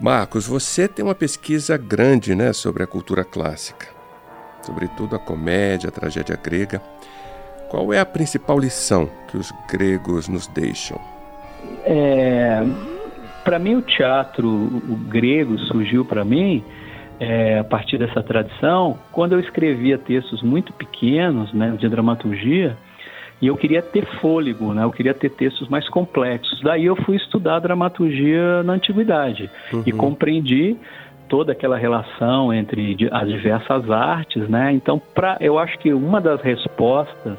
Marcos, 0.00 0.44
você 0.44 0.88
tem 0.88 1.04
uma 1.04 1.14
pesquisa 1.14 1.76
grande 1.76 2.34
né, 2.34 2.52
sobre 2.52 2.82
a 2.82 2.86
cultura 2.88 3.22
clássica, 3.22 3.86
sobretudo 4.60 5.14
a 5.14 5.20
comédia, 5.20 5.90
a 5.90 5.92
tragédia 5.92 6.34
grega. 6.34 6.82
Qual 7.70 7.92
é 7.92 8.00
a 8.00 8.04
principal 8.04 8.58
lição 8.58 9.08
que 9.28 9.36
os 9.36 9.54
gregos 9.70 10.26
nos 10.26 10.48
deixam? 10.48 11.00
É, 11.84 12.60
para 13.44 13.60
mim, 13.60 13.76
o 13.76 13.82
teatro 13.82 14.48
o 14.48 14.96
grego 15.08 15.56
surgiu 15.60 16.04
para 16.04 16.24
mim 16.24 16.64
é, 17.20 17.58
a 17.58 17.64
partir 17.64 17.98
dessa 17.98 18.22
tradição, 18.22 18.98
quando 19.12 19.32
eu 19.32 19.40
escrevia 19.40 19.98
textos 19.98 20.42
muito 20.42 20.72
pequenos, 20.72 21.52
né, 21.52 21.74
de 21.78 21.88
dramaturgia, 21.88 22.76
e 23.40 23.46
eu 23.46 23.56
queria 23.56 23.80
ter 23.80 24.04
fôlego, 24.20 24.74
né? 24.74 24.82
Eu 24.82 24.90
queria 24.90 25.14
ter 25.14 25.30
textos 25.30 25.68
mais 25.68 25.88
complexos. 25.88 26.60
Daí 26.60 26.86
eu 26.86 26.96
fui 26.96 27.16
estudar 27.16 27.60
dramaturgia 27.60 28.64
na 28.64 28.72
antiguidade 28.72 29.48
uhum. 29.72 29.84
e 29.86 29.92
compreendi 29.92 30.76
toda 31.28 31.52
aquela 31.52 31.76
relação 31.76 32.52
entre 32.52 32.96
as 33.12 33.28
diversas 33.28 33.88
artes, 33.90 34.48
né? 34.48 34.72
Então, 34.72 35.00
pra, 35.14 35.36
eu 35.40 35.58
acho 35.58 35.78
que 35.78 35.92
uma 35.92 36.20
das 36.20 36.40
respostas 36.40 37.38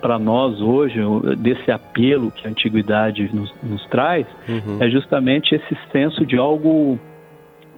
para 0.00 0.18
nós 0.18 0.60
hoje 0.60 1.00
desse 1.38 1.70
apelo 1.70 2.30
que 2.30 2.46
a 2.46 2.50
antiguidade 2.50 3.28
nos, 3.34 3.52
nos 3.62 3.84
traz 3.86 4.26
uhum. 4.48 4.78
é 4.80 4.88
justamente 4.88 5.54
esse 5.54 5.76
senso 5.90 6.24
de 6.24 6.38
algo 6.38 6.98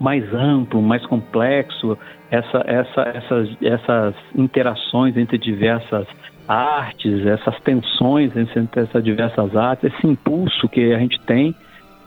mais 0.01 0.25
amplo, 0.33 0.81
mais 0.81 1.05
complexo, 1.07 1.97
essa, 2.31 2.65
essa, 2.67 3.03
essas, 3.03 3.49
essas 3.63 4.15
interações 4.35 5.17
entre 5.17 5.37
diversas 5.37 6.07
artes, 6.49 7.27
essas 7.27 7.61
tensões 7.61 8.35
entre 8.37 8.83
essas 8.83 9.05
diversas 9.05 9.55
artes, 9.55 9.93
esse 9.93 10.07
impulso 10.07 10.69
que 10.69 10.93
a 10.93 10.99
gente 10.99 11.21
tem 11.21 11.55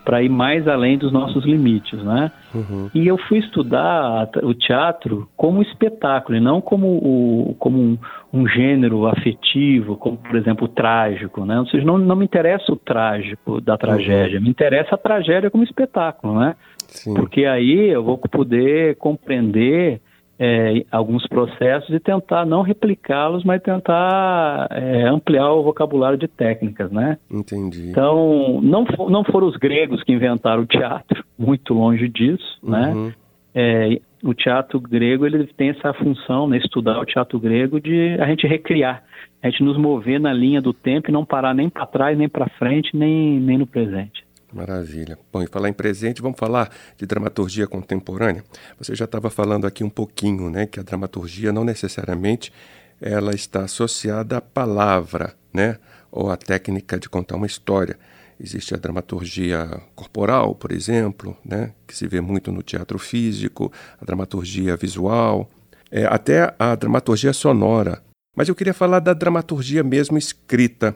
para 0.03 0.21
ir 0.21 0.29
mais 0.29 0.67
além 0.67 0.97
dos 0.97 1.12
nossos 1.12 1.45
limites, 1.45 2.01
né? 2.03 2.29
Uhum. 2.53 2.89
E 2.93 3.07
eu 3.07 3.17
fui 3.17 3.38
estudar 3.38 4.29
o 4.43 4.53
teatro 4.53 5.29
como 5.35 5.62
espetáculo, 5.62 6.38
e 6.38 6.41
não 6.41 6.59
como, 6.59 6.88
o, 6.88 7.55
como 7.57 7.79
um, 7.79 7.97
um, 8.33 8.47
gênero 8.47 9.07
afetivo, 9.07 9.95
como, 9.95 10.17
por 10.17 10.35
exemplo, 10.35 10.65
o 10.65 10.67
trágico, 10.67 11.45
né? 11.45 11.57
Ou 11.59 11.65
seja, 11.67 11.85
não, 11.85 11.97
não 11.97 12.15
me 12.15 12.25
interessa 12.25 12.71
o 12.71 12.75
trágico 12.75 13.62
da 13.62 13.77
tragédia, 13.77 14.39
uhum. 14.39 14.43
me 14.43 14.50
interessa 14.50 14.95
a 14.95 14.97
tragédia 14.97 15.50
como 15.50 15.63
espetáculo, 15.63 16.38
né? 16.38 16.55
Sim. 16.93 17.13
Porque 17.13 17.45
aí 17.45 17.89
eu 17.89 18.03
vou 18.03 18.17
poder 18.17 18.95
compreender 18.97 20.01
é, 20.39 20.83
alguns 20.91 21.27
processos 21.27 21.89
e 21.89 22.00
tentar 22.00 22.45
não 22.45 22.62
replicá-los, 22.62 23.43
mas 23.43 23.62
tentar 23.62 24.67
é, 24.71 25.07
ampliar 25.07 25.51
o 25.51 25.63
vocabulário 25.63 26.17
de 26.17 26.27
técnicas, 26.27 26.91
né? 26.91 27.17
Entendi. 27.29 27.89
Então, 27.89 28.59
não, 28.62 28.85
for, 28.85 29.09
não 29.09 29.23
foram 29.23 29.47
os 29.47 29.57
gregos 29.57 30.03
que 30.03 30.12
inventaram 30.12 30.63
o 30.63 30.67
teatro, 30.67 31.23
muito 31.38 31.73
longe 31.73 32.07
disso, 32.09 32.59
né? 32.63 32.91
uhum. 32.93 33.05
né? 33.07 33.13
É, 33.55 34.00
o 34.23 34.33
teatro 34.33 34.79
grego 34.79 35.25
ele 35.25 35.45
tem 35.45 35.69
essa 35.69 35.93
função, 35.93 36.47
né, 36.47 36.57
estudar 36.57 37.00
o 37.00 37.05
teatro 37.05 37.39
grego, 37.39 37.79
de 37.79 38.17
a 38.19 38.25
gente 38.25 38.47
recriar, 38.47 39.03
a 39.43 39.50
gente 39.50 39.62
nos 39.62 39.77
mover 39.77 40.19
na 40.19 40.33
linha 40.33 40.62
do 40.62 40.73
tempo 40.73 41.09
e 41.09 41.13
não 41.13 41.25
parar 41.25 41.53
nem 41.53 41.69
para 41.69 41.85
trás, 41.85 42.17
nem 42.17 42.29
para 42.29 42.47
frente, 42.57 42.95
nem, 42.95 43.39
nem 43.39 43.57
no 43.57 43.67
presente. 43.67 44.22
Maravilha. 44.53 45.17
Bom, 45.31 45.41
e 45.41 45.48
falar 45.48 45.69
em 45.69 45.74
presente, 45.74 46.22
vamos 46.22 46.38
falar 46.38 46.69
de 46.95 47.05
dramaturgia 47.05 47.65
contemporânea. 47.65 48.43
Você 48.77 48.93
já 48.93 49.05
estava 49.05 49.29
falando 49.29 49.65
aqui 49.65 49.83
um 49.83 49.89
pouquinho, 49.89 50.50
né, 50.50 50.67
que 50.67 50.79
a 50.79 50.83
dramaturgia 50.83 51.51
não 51.51 51.63
necessariamente 51.63 52.53
ela 53.01 53.33
está 53.33 53.63
associada 53.63 54.38
à 54.38 54.41
palavra, 54.41 55.33
né, 55.51 55.79
ou 56.12 56.29
à 56.29 56.38
técnica 56.38 57.00
de 57.00 57.10
contar 57.10 57.36
uma 57.36 57.48
história. 57.48 57.98
Existe 58.39 58.75
a 58.75 58.77
dramaturgia 58.77 59.81
corporal, 59.95 60.53
por 60.53 60.72
exemplo, 60.72 61.36
né, 61.43 61.74
que 61.88 61.95
se 61.95 62.07
vê 62.07 62.22
muito 62.22 62.51
no 62.51 62.62
teatro 62.62 63.00
físico, 63.00 63.72
a 64.00 64.05
dramaturgia 64.05 64.77
visual, 64.77 65.50
é, 65.91 66.05
até 66.05 66.53
a 66.60 66.75
dramaturgia 66.75 67.33
sonora. 67.33 68.03
Mas 68.36 68.50
eu 68.50 68.55
queria 68.55 68.74
falar 68.74 69.00
da 69.00 69.13
dramaturgia 69.13 69.83
mesmo 69.83 70.17
escrita 70.17 70.95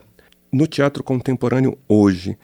no 0.52 0.68
teatro 0.68 1.04
contemporâneo 1.04 1.78
hoje. 1.88 2.38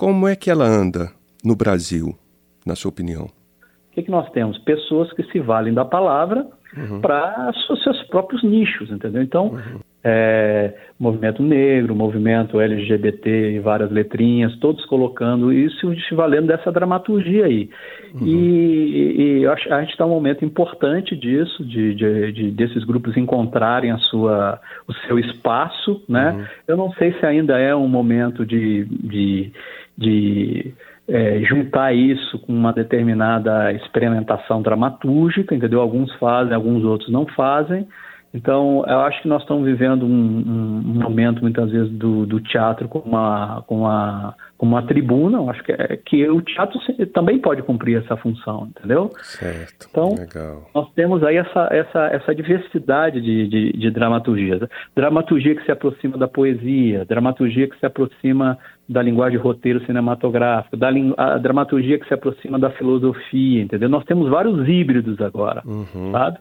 Como 0.00 0.26
é 0.26 0.34
que 0.34 0.50
ela 0.50 0.64
anda 0.64 1.10
no 1.44 1.54
Brasil, 1.54 2.16
na 2.64 2.74
sua 2.74 2.88
opinião? 2.88 3.24
O 3.26 3.92
que, 3.92 4.02
que 4.02 4.10
nós 4.10 4.30
temos? 4.30 4.56
Pessoas 4.60 5.12
que 5.12 5.22
se 5.24 5.38
valem 5.38 5.74
da 5.74 5.84
palavra 5.84 6.46
uhum. 6.74 7.02
para 7.02 7.52
os 7.68 7.82
seus 7.82 8.02
próprios 8.04 8.42
nichos, 8.42 8.90
entendeu? 8.90 9.20
Então, 9.20 9.48
uhum. 9.48 9.80
é, 10.02 10.72
movimento 10.98 11.42
negro, 11.42 11.94
movimento 11.94 12.58
LGBT 12.58 13.56
e 13.56 13.58
várias 13.58 13.90
letrinhas, 13.90 14.56
todos 14.56 14.86
colocando 14.86 15.52
isso 15.52 15.92
e 15.92 16.14
valendo 16.14 16.46
dessa 16.46 16.72
dramaturgia 16.72 17.44
aí. 17.44 17.68
Uhum. 18.14 18.26
E, 18.26 19.42
e, 19.42 19.46
a 19.46 19.80
gente 19.80 19.90
está 19.90 20.06
num 20.06 20.14
momento 20.14 20.46
importante 20.46 21.14
disso, 21.14 21.62
de, 21.62 21.94
de, 21.94 22.32
de, 22.32 22.50
desses 22.52 22.84
grupos 22.84 23.18
encontrarem 23.18 23.90
a 23.90 23.98
sua, 23.98 24.58
o 24.88 24.94
seu 25.06 25.18
espaço, 25.18 26.02
né? 26.08 26.30
Uhum. 26.30 26.44
Eu 26.68 26.76
não 26.78 26.90
sei 26.94 27.12
se 27.20 27.26
ainda 27.26 27.58
é 27.58 27.76
um 27.76 27.86
momento 27.86 28.46
de, 28.46 28.86
de, 28.86 29.52
de 30.00 30.72
é, 31.06 31.40
juntar 31.42 31.92
isso 31.92 32.38
com 32.38 32.52
uma 32.52 32.72
determinada 32.72 33.72
experimentação 33.72 34.62
dramatúrgica, 34.62 35.54
entendeu? 35.54 35.80
Alguns 35.80 36.12
fazem, 36.14 36.54
alguns 36.54 36.82
outros 36.84 37.10
não 37.10 37.26
fazem. 37.26 37.86
Então, 38.32 38.84
eu 38.86 39.00
acho 39.00 39.20
que 39.22 39.28
nós 39.28 39.42
estamos 39.42 39.64
vivendo 39.64 40.06
um, 40.06 40.08
um 40.08 41.02
momento, 41.02 41.42
muitas 41.42 41.68
vezes, 41.68 41.90
do, 41.90 42.24
do 42.26 42.40
teatro 42.40 42.88
como 42.88 43.04
uma, 43.04 43.64
com 43.66 43.78
uma, 43.78 44.36
como 44.56 44.76
uma 44.76 44.86
tribuna. 44.86 45.38
Eu 45.38 45.50
acho 45.50 45.64
que, 45.64 45.72
é, 45.72 45.96
que 45.96 46.28
o 46.30 46.40
teatro 46.40 46.78
também 47.12 47.40
pode 47.40 47.60
cumprir 47.62 47.98
essa 47.98 48.16
função, 48.16 48.68
entendeu? 48.70 49.10
Certo. 49.20 49.88
Então, 49.90 50.14
Legal. 50.16 50.70
nós 50.72 50.88
temos 50.92 51.24
aí 51.24 51.38
essa, 51.38 51.68
essa, 51.72 52.06
essa 52.06 52.32
diversidade 52.32 53.20
de, 53.20 53.48
de, 53.48 53.72
de 53.72 53.90
dramaturgias. 53.90 54.60
Dramaturgia 54.94 55.56
que 55.56 55.64
se 55.64 55.72
aproxima 55.72 56.16
da 56.16 56.28
poesia, 56.28 57.04
dramaturgia 57.04 57.68
que 57.68 57.80
se 57.80 57.86
aproxima 57.86 58.56
da 58.90 59.00
linguagem 59.00 59.38
roteiro 59.38 59.86
cinematográfico, 59.86 60.76
da 60.76 60.90
a 61.16 61.38
dramaturgia 61.38 61.96
que 61.96 62.08
se 62.08 62.12
aproxima 62.12 62.58
da 62.58 62.70
filosofia, 62.70 63.62
entendeu? 63.62 63.88
Nós 63.88 64.04
temos 64.04 64.28
vários 64.28 64.68
híbridos 64.68 65.20
agora, 65.20 65.62
uhum. 65.64 66.10
sabe? 66.10 66.38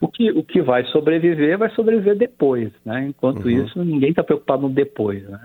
O 0.00 0.08
que, 0.08 0.30
o 0.30 0.42
que 0.42 0.62
vai 0.62 0.82
sobreviver, 0.86 1.58
vai 1.58 1.68
sobreviver 1.72 2.16
depois, 2.16 2.72
né? 2.86 3.08
Enquanto 3.08 3.44
uhum. 3.44 3.50
isso, 3.50 3.84
ninguém 3.84 4.10
está 4.10 4.24
preocupado 4.24 4.62
no 4.62 4.70
depois, 4.70 5.22
né? 5.28 5.40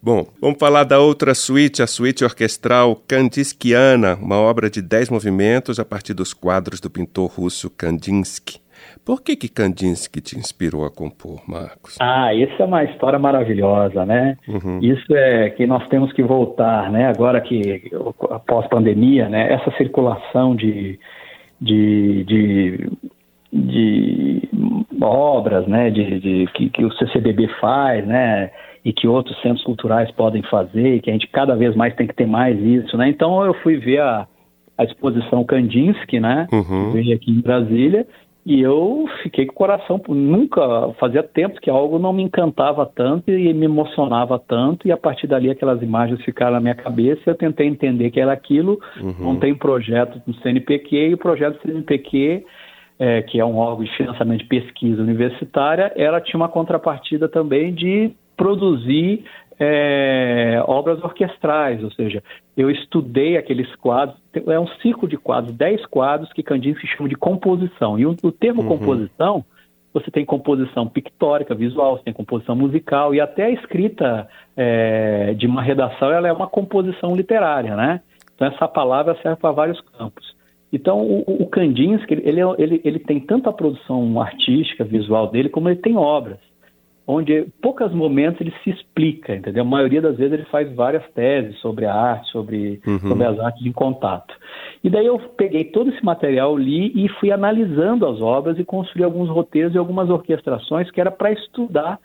Bom, 0.00 0.24
vamos 0.40 0.58
falar 0.60 0.84
da 0.84 1.00
outra 1.00 1.34
suíte, 1.34 1.82
a 1.82 1.86
suíte 1.88 2.24
orquestral 2.24 2.94
Kandinskyana, 3.08 4.14
uma 4.14 4.36
obra 4.36 4.70
de 4.70 4.80
dez 4.80 5.10
movimentos 5.10 5.80
a 5.80 5.84
partir 5.84 6.14
dos 6.14 6.32
quadros 6.32 6.78
do 6.78 6.88
pintor 6.88 7.28
russo 7.28 7.68
Kandinsky. 7.68 8.60
Por 9.04 9.22
que 9.22 9.36
que 9.36 9.48
Kandinsky 9.48 10.20
te 10.20 10.38
inspirou 10.38 10.84
a 10.84 10.90
compor, 10.90 11.40
Marcos? 11.48 11.96
Ah, 12.00 12.34
isso 12.34 12.60
é 12.60 12.64
uma 12.64 12.84
história 12.84 13.18
maravilhosa, 13.18 14.04
né? 14.04 14.36
Uhum. 14.46 14.80
Isso 14.82 15.14
é 15.14 15.50
que 15.50 15.66
nós 15.66 15.86
temos 15.88 16.12
que 16.12 16.22
voltar, 16.22 16.90
né? 16.90 17.06
Agora 17.06 17.40
que 17.40 17.90
após 18.30 18.68
pandemia, 18.68 19.28
né? 19.28 19.52
Essa 19.52 19.70
circulação 19.78 20.54
de, 20.54 20.98
de, 21.60 22.24
de, 22.24 22.90
de 23.52 24.48
obras, 25.00 25.66
né? 25.66 25.90
De, 25.90 26.20
de 26.20 26.46
que, 26.52 26.68
que 26.68 26.84
o 26.84 26.92
CCBB 26.92 27.48
faz, 27.60 28.06
né? 28.06 28.50
E 28.84 28.92
que 28.92 29.08
outros 29.08 29.40
centros 29.40 29.64
culturais 29.64 30.10
podem 30.12 30.42
fazer, 30.42 30.96
e 30.96 31.00
que 31.00 31.10
a 31.10 31.12
gente 31.12 31.26
cada 31.28 31.54
vez 31.56 31.74
mais 31.74 31.94
tem 31.94 32.06
que 32.06 32.14
ter 32.14 32.26
mais 32.26 32.58
isso, 32.60 32.96
né? 32.96 33.08
Então 33.08 33.44
eu 33.44 33.54
fui 33.54 33.76
ver 33.78 34.00
a, 34.00 34.26
a 34.76 34.84
exposição 34.84 35.44
Kandinsky, 35.44 36.20
né? 36.20 36.46
Uhum. 36.52 36.92
Veio 36.92 37.14
aqui 37.14 37.30
em 37.30 37.40
Brasília 37.40 38.06
e 38.48 38.62
eu 38.62 39.04
fiquei 39.22 39.44
com 39.44 39.52
o 39.52 39.54
coração, 39.54 40.00
nunca, 40.08 40.62
fazia 40.98 41.22
tempo 41.22 41.60
que 41.60 41.68
algo 41.68 41.98
não 41.98 42.14
me 42.14 42.22
encantava 42.22 42.86
tanto 42.86 43.30
e 43.30 43.52
me 43.52 43.66
emocionava 43.66 44.38
tanto, 44.38 44.88
e 44.88 44.90
a 44.90 44.96
partir 44.96 45.26
dali 45.26 45.50
aquelas 45.50 45.82
imagens 45.82 46.18
ficaram 46.24 46.52
na 46.52 46.60
minha 46.60 46.74
cabeça, 46.74 47.20
eu 47.26 47.34
tentei 47.34 47.66
entender 47.66 48.10
que 48.10 48.18
era 48.18 48.32
aquilo, 48.32 48.80
uhum. 49.02 49.14
montei 49.18 49.52
um 49.52 49.58
projeto 49.58 50.18
do 50.26 50.32
CNPq, 50.40 50.96
e 50.96 51.12
o 51.12 51.18
projeto 51.18 51.58
do 51.58 51.62
CNPq, 51.62 52.46
é, 52.98 53.20
que 53.20 53.38
é 53.38 53.44
um 53.44 53.58
órgão 53.58 53.84
de 53.84 53.94
financiamento 53.98 54.40
de 54.40 54.48
pesquisa 54.48 55.02
universitária, 55.02 55.92
ela 55.94 56.18
tinha 56.18 56.40
uma 56.40 56.48
contrapartida 56.48 57.28
também 57.28 57.74
de 57.74 58.12
produzir 58.34 59.26
é, 59.60 60.62
obras 60.66 61.02
orquestrais, 61.02 61.82
ou 61.82 61.90
seja, 61.90 62.22
eu 62.56 62.70
estudei 62.70 63.36
aqueles 63.36 63.74
quadros, 63.76 64.16
é 64.46 64.58
um 64.58 64.68
ciclo 64.80 65.08
de 65.08 65.16
quadros, 65.16 65.54
dez 65.54 65.84
quadros 65.86 66.32
que 66.32 66.42
Kandinsky 66.42 66.86
chama 66.86 67.08
de 67.08 67.16
composição. 67.16 67.98
E 67.98 68.06
o, 68.06 68.14
o 68.22 68.30
termo 68.32 68.62
uhum. 68.62 68.68
composição, 68.68 69.44
você 69.92 70.10
tem 70.10 70.24
composição 70.24 70.86
pictórica, 70.86 71.54
visual, 71.54 71.96
você 71.96 72.04
tem 72.04 72.14
composição 72.14 72.54
musical 72.54 73.14
e 73.14 73.20
até 73.20 73.46
a 73.46 73.50
escrita 73.50 74.28
é, 74.56 75.34
de 75.34 75.46
uma 75.46 75.62
redação, 75.62 76.10
ela 76.10 76.28
é 76.28 76.32
uma 76.32 76.46
composição 76.46 77.16
literária, 77.16 77.74
né? 77.74 78.00
Então 78.34 78.46
essa 78.46 78.68
palavra 78.68 79.18
serve 79.20 79.40
para 79.40 79.50
vários 79.50 79.80
campos. 79.80 80.36
Então 80.72 81.00
o, 81.00 81.42
o 81.42 81.46
Kandinsky, 81.46 82.14
ele, 82.14 82.40
ele, 82.58 82.80
ele 82.84 82.98
tem 83.00 83.18
tanto 83.18 83.48
a 83.48 83.52
produção 83.52 84.20
artística, 84.20 84.84
visual 84.84 85.28
dele, 85.28 85.48
como 85.48 85.68
ele 85.68 85.80
tem 85.80 85.96
obras 85.96 86.38
onde 87.10 87.46
poucos 87.62 87.90
momentos 87.94 88.38
ele 88.42 88.52
se 88.62 88.68
explica, 88.68 89.34
entendeu? 89.34 89.62
A 89.62 89.66
maioria 89.66 90.02
das 90.02 90.18
vezes 90.18 90.34
ele 90.34 90.44
faz 90.44 90.70
várias 90.74 91.02
teses 91.12 91.58
sobre 91.60 91.86
a 91.86 91.94
arte, 91.94 92.30
sobre, 92.30 92.82
uhum. 92.86 92.98
sobre 92.98 93.24
as 93.24 93.40
artes 93.40 93.64
em 93.64 93.72
contato. 93.72 94.34
E 94.84 94.90
daí 94.90 95.06
eu 95.06 95.18
peguei 95.18 95.64
todo 95.64 95.88
esse 95.88 96.04
material, 96.04 96.54
li 96.58 96.92
e 96.94 97.08
fui 97.18 97.32
analisando 97.32 98.06
as 98.06 98.20
obras 98.20 98.58
e 98.58 98.64
construí 98.64 99.02
alguns 99.02 99.30
roteiros 99.30 99.74
e 99.74 99.78
algumas 99.78 100.10
orquestrações 100.10 100.90
que 100.90 101.00
era 101.00 101.10
para 101.10 101.32
estudar 101.32 101.98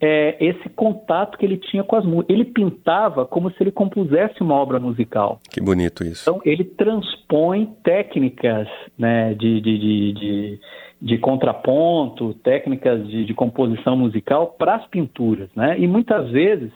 é, 0.00 0.36
esse 0.44 0.68
contato 0.70 1.38
que 1.38 1.44
ele 1.46 1.56
tinha 1.56 1.82
com 1.82 1.96
as 1.96 2.04
músicas. 2.04 2.30
Ele 2.30 2.44
pintava 2.44 3.24
como 3.24 3.50
se 3.50 3.56
ele 3.62 3.70
compusesse 3.72 4.42
uma 4.42 4.54
obra 4.54 4.78
musical. 4.78 5.40
Que 5.50 5.60
bonito 5.60 6.04
isso. 6.04 6.28
Então 6.28 6.40
ele 6.44 6.64
transpõe 6.64 7.66
técnicas 7.82 8.68
né, 8.98 9.34
de, 9.34 9.60
de, 9.60 9.78
de, 9.78 10.12
de 10.12 10.60
de 11.04 11.18
contraponto, 11.18 12.32
técnicas 12.42 13.06
de, 13.06 13.26
de 13.26 13.34
composição 13.34 13.94
musical 13.94 14.54
para 14.58 14.76
as 14.76 14.86
pinturas, 14.86 15.50
né? 15.54 15.78
E 15.78 15.86
muitas 15.86 16.30
vezes 16.30 16.72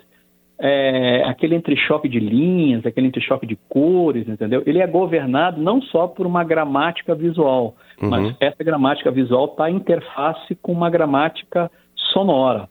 é, 0.59 1.23
aquele 1.25 1.55
entrechoque 1.55 2.09
de 2.09 2.19
linhas, 2.19 2.85
aquele 2.85 3.07
entrechoque 3.07 3.47
de 3.47 3.57
cores, 3.69 4.29
entendeu? 4.29 4.63
Ele 4.67 4.81
é 4.81 4.87
governado 4.87 5.63
não 5.63 5.81
só 5.81 6.07
por 6.07 6.27
uma 6.27 6.45
gramática 6.45 7.15
visual, 7.15 7.75
uhum. 8.03 8.11
mas 8.11 8.37
essa 8.41 8.63
gramática 8.63 9.11
visual 9.11 9.47
está 9.47 9.71
em 9.71 9.77
interface 9.77 10.55
com 10.57 10.73
uma 10.73 10.91
gramática 10.91 11.71
sonora. 12.13 12.69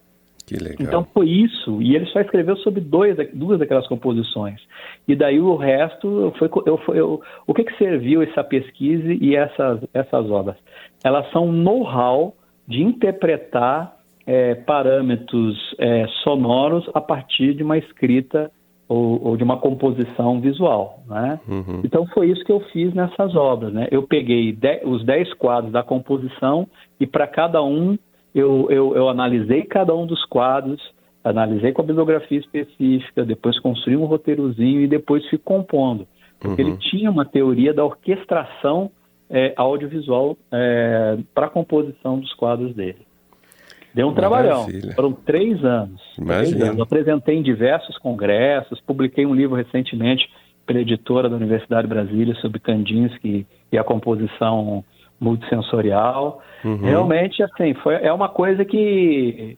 Que 0.48 0.56
legal. 0.56 0.78
Então 0.80 1.08
foi 1.14 1.28
isso, 1.28 1.82
e 1.82 1.94
ele 1.94 2.06
só 2.06 2.22
escreveu 2.22 2.56
sobre 2.58 2.80
dois, 2.80 3.18
duas 3.34 3.60
daquelas 3.60 3.86
composições. 3.88 4.62
E 5.06 5.14
daí 5.14 5.42
o 5.42 5.58
resto 5.58 6.34
foi, 6.40 6.50
eu, 6.66 6.80
eu, 6.96 7.22
o 7.46 7.54
que, 7.54 7.66
que 7.66 7.78
serviu 7.78 8.22
essa 8.22 8.46
pesquisa 8.46 9.12
e 9.12 9.36
essas, 9.36 9.82
essas 9.94 10.32
obras? 10.32 10.56
Elas 11.04 11.30
são 11.32 11.52
know-how 11.52 12.34
de 12.66 12.82
interpretar 12.82 13.98
é, 14.26 14.56
parâmetros 14.56 15.58
é, 15.80 16.08
sonoros 16.24 16.90
a 16.94 17.02
partir 17.02 17.54
de 17.54 17.62
uma 17.62 17.78
escrita 17.78 18.50
ou, 18.88 19.22
ou 19.22 19.38
de 19.38 19.44
uma 19.44 19.58
composição 19.58 20.40
visual, 20.40 21.04
né? 21.08 21.42
Uhum. 21.46 21.82
Então 21.84 22.08
foi 22.08 22.30
isso 22.30 22.44
que 22.46 22.52
eu 22.54 22.62
fiz 22.72 22.94
nessas 22.94 23.36
obras, 23.36 23.74
né? 23.74 23.88
Eu 23.92 24.04
peguei 24.04 24.54
de, 24.54 24.82
os 24.86 25.04
dez 25.06 25.34
quadros 25.34 25.74
da 25.74 25.84
composição 25.84 26.66
e 27.00 27.06
para 27.06 27.28
cada 27.28 27.62
um 27.62 27.98
eu, 28.40 28.68
eu, 28.70 28.96
eu 28.96 29.10
analisei 29.10 29.64
cada 29.64 29.96
um 29.96 30.06
dos 30.06 30.24
quadros, 30.26 30.82
analisei 31.24 31.72
com 31.72 31.82
a 31.82 31.86
bibliografia 31.86 32.40
específica, 32.40 33.26
depois 33.26 33.60
construí 33.60 33.96
um 33.98 34.06
roteirozinho 34.06 34.82
e 34.82 34.88
depois 34.88 35.28
fui 35.30 35.38
compondo. 35.38 36.08
Porque 36.40 36.62
uhum. 36.62 36.70
ele 36.70 36.78
tinha 36.78 37.10
uma 37.10 37.26
teoria 37.26 37.74
da 37.74 37.84
orquestração 37.84 38.92
é, 39.30 39.54
audiovisual 39.56 40.38
é, 40.52 41.18
para 41.34 41.48
a 41.48 41.50
composição 41.50 42.20
dos 42.20 42.34
quadros 42.34 42.74
dele. 42.74 43.08
Deu 43.94 44.08
um 44.08 44.14
Maravilha. 44.14 44.52
trabalhão. 44.54 44.94
Foram 44.96 45.12
três 45.12 45.64
anos. 45.66 46.02
Três 46.16 46.62
anos. 46.62 46.80
apresentei 46.80 47.38
em 47.38 47.42
diversos 47.42 47.98
congressos, 47.98 48.80
publiquei 48.82 49.26
um 49.26 49.34
livro 49.34 49.56
recentemente 49.56 50.30
pela 50.68 50.80
editora 50.80 51.30
da 51.30 51.36
Universidade 51.36 51.88
de 51.88 51.94
Brasília 51.94 52.36
sobre 52.36 52.60
Kandinsky 52.60 53.48
e 53.72 53.78
a 53.78 53.84
composição 53.84 54.84
multissensorial. 55.20 56.42
Uhum. 56.64 56.78
Realmente, 56.78 57.42
assim, 57.44 57.74
foi, 57.76 57.96
é 57.96 58.12
uma 58.12 58.30
coisa 58.30 58.64
que, 58.66 59.58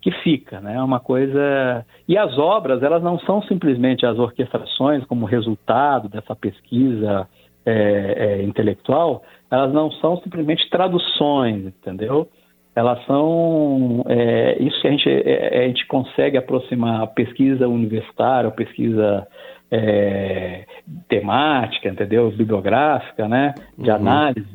que 0.00 0.10
fica, 0.22 0.60
né? 0.60 0.76
É 0.76 0.82
uma 0.82 1.00
coisa... 1.00 1.84
E 2.06 2.16
as 2.16 2.38
obras, 2.38 2.82
elas 2.82 3.02
não 3.02 3.18
são 3.20 3.42
simplesmente 3.42 4.06
as 4.06 4.18
orquestrações 4.18 5.04
como 5.04 5.26
resultado 5.26 6.08
dessa 6.08 6.34
pesquisa 6.34 7.28
é, 7.64 8.40
é, 8.40 8.42
intelectual, 8.42 9.22
elas 9.50 9.72
não 9.72 9.90
são 9.92 10.16
simplesmente 10.18 10.68
traduções, 10.70 11.66
entendeu? 11.66 12.28
Elas 12.74 13.04
são... 13.06 14.04
É, 14.08 14.56
isso 14.62 14.80
que 14.80 14.88
a 14.88 14.90
gente, 14.90 15.08
é, 15.08 15.64
a 15.64 15.68
gente 15.68 15.86
consegue 15.86 16.36
aproximar 16.36 17.02
a 17.02 17.06
pesquisa 17.06 17.68
universitária, 17.68 18.48
a 18.48 18.52
pesquisa... 18.52 19.26
É, 19.70 20.64
temática, 21.10 21.90
entendeu? 21.90 22.30
Bibliográfica, 22.30 23.28
né? 23.28 23.54
De 23.76 23.90
uhum. 23.90 23.96
análise, 23.96 24.48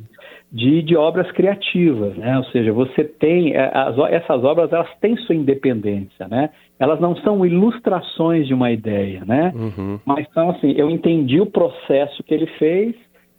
de, 0.54 0.84
de 0.84 0.96
obras 0.96 1.32
criativas, 1.32 2.16
né? 2.16 2.38
Ou 2.38 2.44
seja, 2.46 2.72
você 2.72 3.04
tem 3.04 3.56
é, 3.56 3.72
as, 3.74 3.98
essas 4.12 4.44
obras 4.44 4.72
elas 4.72 4.88
têm 5.02 5.18
sua 5.18 5.34
independência, 5.34 6.28
né? 6.28 6.52
Elas 6.80 7.00
não 7.00 7.16
são 7.18 7.44
ilustrações 7.44 8.46
de 8.46 8.54
uma 8.54 8.72
ideia, 8.72 9.24
né? 9.26 9.52
Uhum. 9.56 10.00
Mas 10.06 10.28
são 10.32 10.52
assim, 10.52 10.72
eu 10.78 10.92
entendi 10.92 11.42
o 11.42 11.48
processo 11.48 12.22
que 12.24 12.36
ele 12.36 12.46
fez 12.60 12.94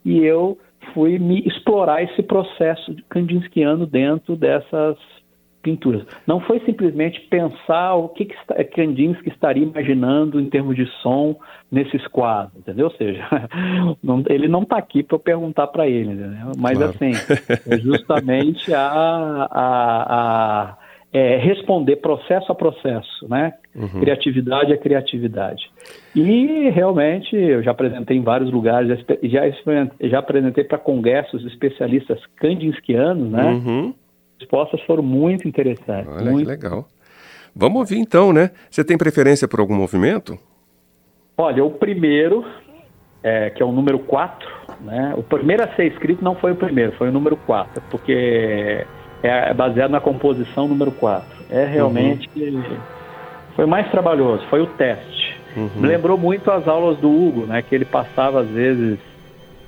e 0.05 0.19
eu 0.25 0.59
fui 0.93 1.17
me 1.21 1.41
explorar 1.47 2.03
esse 2.03 2.21
processo 2.21 2.95
kandinskiano 3.09 3.87
dentro 3.87 4.35
dessas 4.35 4.97
pinturas. 5.65 6.05
Não 6.27 6.39
foi 6.41 6.61
simplesmente 6.61 7.21
pensar 7.23 7.95
o 7.95 8.11
que, 8.11 8.27
que 8.27 8.65
Kandinsky 8.77 9.31
estaria 9.31 9.65
imaginando 9.65 10.39
em 10.39 10.49
termos 10.49 10.77
de 10.77 10.87
som 11.01 11.35
nesses 11.73 12.07
quadros, 12.09 12.57
entendeu? 12.59 12.87
Ou 12.87 12.93
seja, 12.93 13.27
não, 14.05 14.23
ele 14.29 14.47
não 14.47 14.63
está 14.63 14.77
aqui 14.77 15.03
para 15.03 15.17
eu 15.17 15.21
perguntar 15.21 15.67
para 15.69 15.89
ele, 15.89 16.13
entendeu? 16.13 16.53
mas 16.59 16.77
claro. 16.77 16.93
assim, 16.93 17.13
é 17.69 17.79
justamente 17.79 18.73
a, 18.75 19.49
a, 19.51 20.71
a 20.71 20.77
é, 21.13 21.37
responder 21.39 21.97
processo 21.97 22.51
a 22.53 22.55
processo, 22.55 23.29
né? 23.29 23.55
Uhum. 23.75 24.01
Criatividade 24.01 24.73
é 24.73 24.77
criatividade. 24.77 25.71
E 26.15 26.69
realmente 26.71 27.35
eu 27.37 27.63
já 27.63 27.71
apresentei 27.71 28.17
em 28.17 28.23
vários 28.23 28.51
lugares, 28.51 28.89
já, 29.23 29.43
já 30.01 30.19
apresentei 30.19 30.65
para 30.65 30.77
congressos 30.77 31.45
especialistas 31.47 32.19
kandinskianos, 32.37 33.31
né? 33.31 33.45
Uhum. 33.45 33.95
As 34.45 34.51
respostas 34.51 34.81
foram 34.83 35.03
muito 35.03 35.49
interessantes. 35.49 36.13
Olha 36.13 36.31
muito... 36.31 36.45
que 36.45 36.51
legal. 36.51 36.87
Vamos 37.55 37.79
ouvir 37.79 37.99
então, 37.99 38.33
né? 38.33 38.51
Você 38.71 38.85
tem 38.85 38.99
preferência 38.99 39.49
por 39.49 39.61
algum 39.61 39.75
movimento? 39.75 40.39
Olha, 41.37 41.65
o 41.65 41.71
primeiro, 41.71 42.45
é, 43.23 43.51
que 43.51 43.63
é 43.63 43.67
o 43.67 43.73
número 43.73 43.99
4, 44.01 44.49
né? 44.81 45.15
O 45.17 45.23
primeiro 45.23 45.63
a 45.63 45.69
ser 45.69 45.87
escrito 45.87 46.23
não 46.23 46.35
foi 46.35 46.53
o 46.53 46.57
primeiro, 46.57 46.93
foi 46.93 47.09
o 47.09 47.13
número 47.13 47.37
4, 47.37 47.83
porque 47.91 48.85
é, 49.23 49.51
é 49.51 49.55
baseado 49.55 49.91
na 49.91 50.01
composição 50.01 50.69
número 50.69 50.93
4. 50.93 51.45
É 51.51 51.65
realmente. 51.65 52.29
Uhum. 52.37 52.63
Foi 53.55 53.67
mais 53.67 53.89
trabalhoso, 53.91 54.45
foi 54.49 54.61
o 54.61 54.67
teste. 54.67 55.41
Uhum. 55.57 55.71
Me 55.77 55.87
lembrou 55.87 56.19
muito 56.19 56.51
as 56.51 56.67
aulas 56.67 56.99
do 56.99 57.09
Hugo, 57.09 57.47
né? 57.47 57.63
Que 57.63 57.75
ele 57.75 57.85
passava, 57.85 58.41
às 58.41 58.49
vezes, 58.49 58.99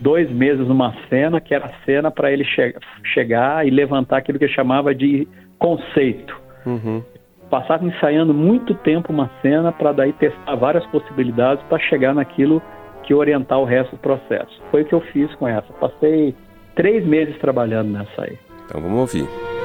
dois 0.00 0.30
meses 0.30 0.66
numa 0.66 0.94
cena, 1.08 1.40
que 1.40 1.54
era 1.54 1.66
a 1.66 1.84
cena 1.84 2.10
para 2.10 2.30
ele 2.30 2.44
che 2.44 2.74
chegar 3.14 3.66
e 3.66 3.70
levantar 3.70 4.18
aquilo 4.18 4.38
que 4.38 4.44
ele 4.44 4.52
chamava 4.52 4.94
de 4.94 5.26
conceito. 5.58 6.36
Uhum. 6.64 7.02
Passava 7.50 7.84
ensaiando 7.84 8.34
muito 8.34 8.74
tempo 8.74 9.12
uma 9.12 9.30
cena 9.40 9.70
para 9.72 9.92
daí 9.92 10.12
testar 10.14 10.56
várias 10.56 10.84
possibilidades 10.86 11.64
para 11.64 11.78
chegar 11.78 12.14
naquilo 12.14 12.60
que 13.04 13.14
orientar 13.14 13.58
o 13.60 13.64
resto 13.64 13.92
do 13.92 13.98
processo. 13.98 14.60
Foi 14.70 14.82
o 14.82 14.84
que 14.84 14.94
eu 14.94 15.00
fiz 15.12 15.32
com 15.36 15.46
essa. 15.46 15.72
Passei 15.74 16.34
três 16.74 17.06
meses 17.06 17.38
trabalhando 17.38 17.90
nessa 17.90 18.22
aí. 18.22 18.36
Então 18.66 18.80
vamos 18.80 18.98
ouvir. 18.98 19.55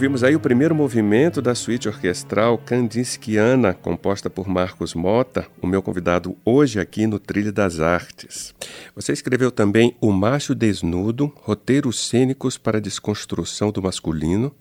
Ouvimos 0.00 0.24
aí 0.24 0.34
o 0.34 0.40
primeiro 0.40 0.74
movimento 0.74 1.42
da 1.42 1.54
suíte 1.54 1.86
orquestral 1.86 2.56
Kandinskiana, 2.56 3.74
composta 3.74 4.30
por 4.30 4.48
Marcos 4.48 4.94
Mota, 4.94 5.46
o 5.60 5.66
meu 5.66 5.82
convidado 5.82 6.34
hoje 6.42 6.80
aqui 6.80 7.06
no 7.06 7.18
Trilho 7.18 7.52
das 7.52 7.80
Artes. 7.80 8.54
Você 8.96 9.12
escreveu 9.12 9.50
também 9.50 9.94
O 10.00 10.10
Macho 10.10 10.54
Desnudo, 10.54 11.30
Roteiros 11.42 12.08
Cênicos 12.08 12.56
para 12.56 12.78
a 12.78 12.80
Desconstrução 12.80 13.70
do 13.70 13.82
Masculino, 13.82 14.54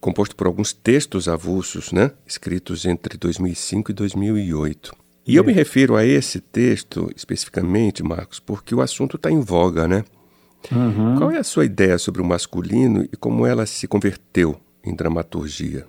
composto 0.00 0.36
por 0.36 0.46
alguns 0.46 0.72
textos 0.72 1.26
avulsos, 1.26 1.90
né? 1.90 2.12
escritos 2.24 2.86
entre 2.86 3.18
2005 3.18 3.90
e 3.90 3.94
2008. 3.94 4.94
E 5.26 5.34
eu 5.34 5.42
me 5.42 5.52
refiro 5.52 5.96
a 5.96 6.06
esse 6.06 6.38
texto 6.38 7.10
especificamente, 7.16 8.00
Marcos, 8.04 8.38
porque 8.38 8.72
o 8.72 8.80
assunto 8.80 9.16
está 9.16 9.28
em 9.28 9.40
voga, 9.40 9.88
né? 9.88 10.04
Uhum. 10.70 11.16
Qual 11.16 11.32
é 11.32 11.38
a 11.38 11.44
sua 11.44 11.64
ideia 11.64 11.98
sobre 11.98 12.22
o 12.22 12.24
masculino 12.24 13.02
e 13.12 13.16
como 13.16 13.44
ela 13.44 13.66
se 13.66 13.88
converteu 13.88 14.60
em 14.84 14.94
dramaturgia? 14.94 15.84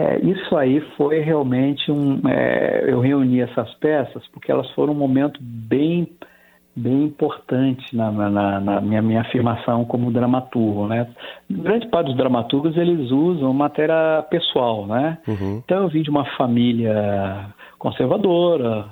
É, 0.00 0.18
isso 0.20 0.56
aí 0.56 0.80
foi 0.96 1.20
realmente 1.20 1.92
um. 1.92 2.26
É, 2.26 2.84
eu 2.88 3.00
reuni 3.00 3.42
essas 3.42 3.72
peças 3.74 4.26
porque 4.28 4.50
elas 4.50 4.70
foram 4.70 4.94
um 4.94 4.96
momento 4.96 5.38
bem, 5.42 6.08
bem 6.74 7.04
importante 7.04 7.94
na, 7.94 8.10
na, 8.10 8.60
na 8.60 8.80
minha, 8.80 9.02
minha, 9.02 9.20
afirmação 9.20 9.84
como 9.84 10.10
dramaturgo, 10.10 10.86
né? 10.86 11.06
Grande 11.50 11.86
parte 11.88 12.06
dos 12.06 12.16
dramaturgos 12.16 12.78
eles 12.78 13.10
usam 13.10 13.52
matéria 13.52 14.24
pessoal, 14.30 14.86
né? 14.86 15.18
Uhum. 15.28 15.60
Então 15.62 15.82
eu 15.82 15.88
vim 15.90 16.00
de 16.00 16.08
uma 16.08 16.24
família 16.36 17.50
conservadora, 17.78 18.86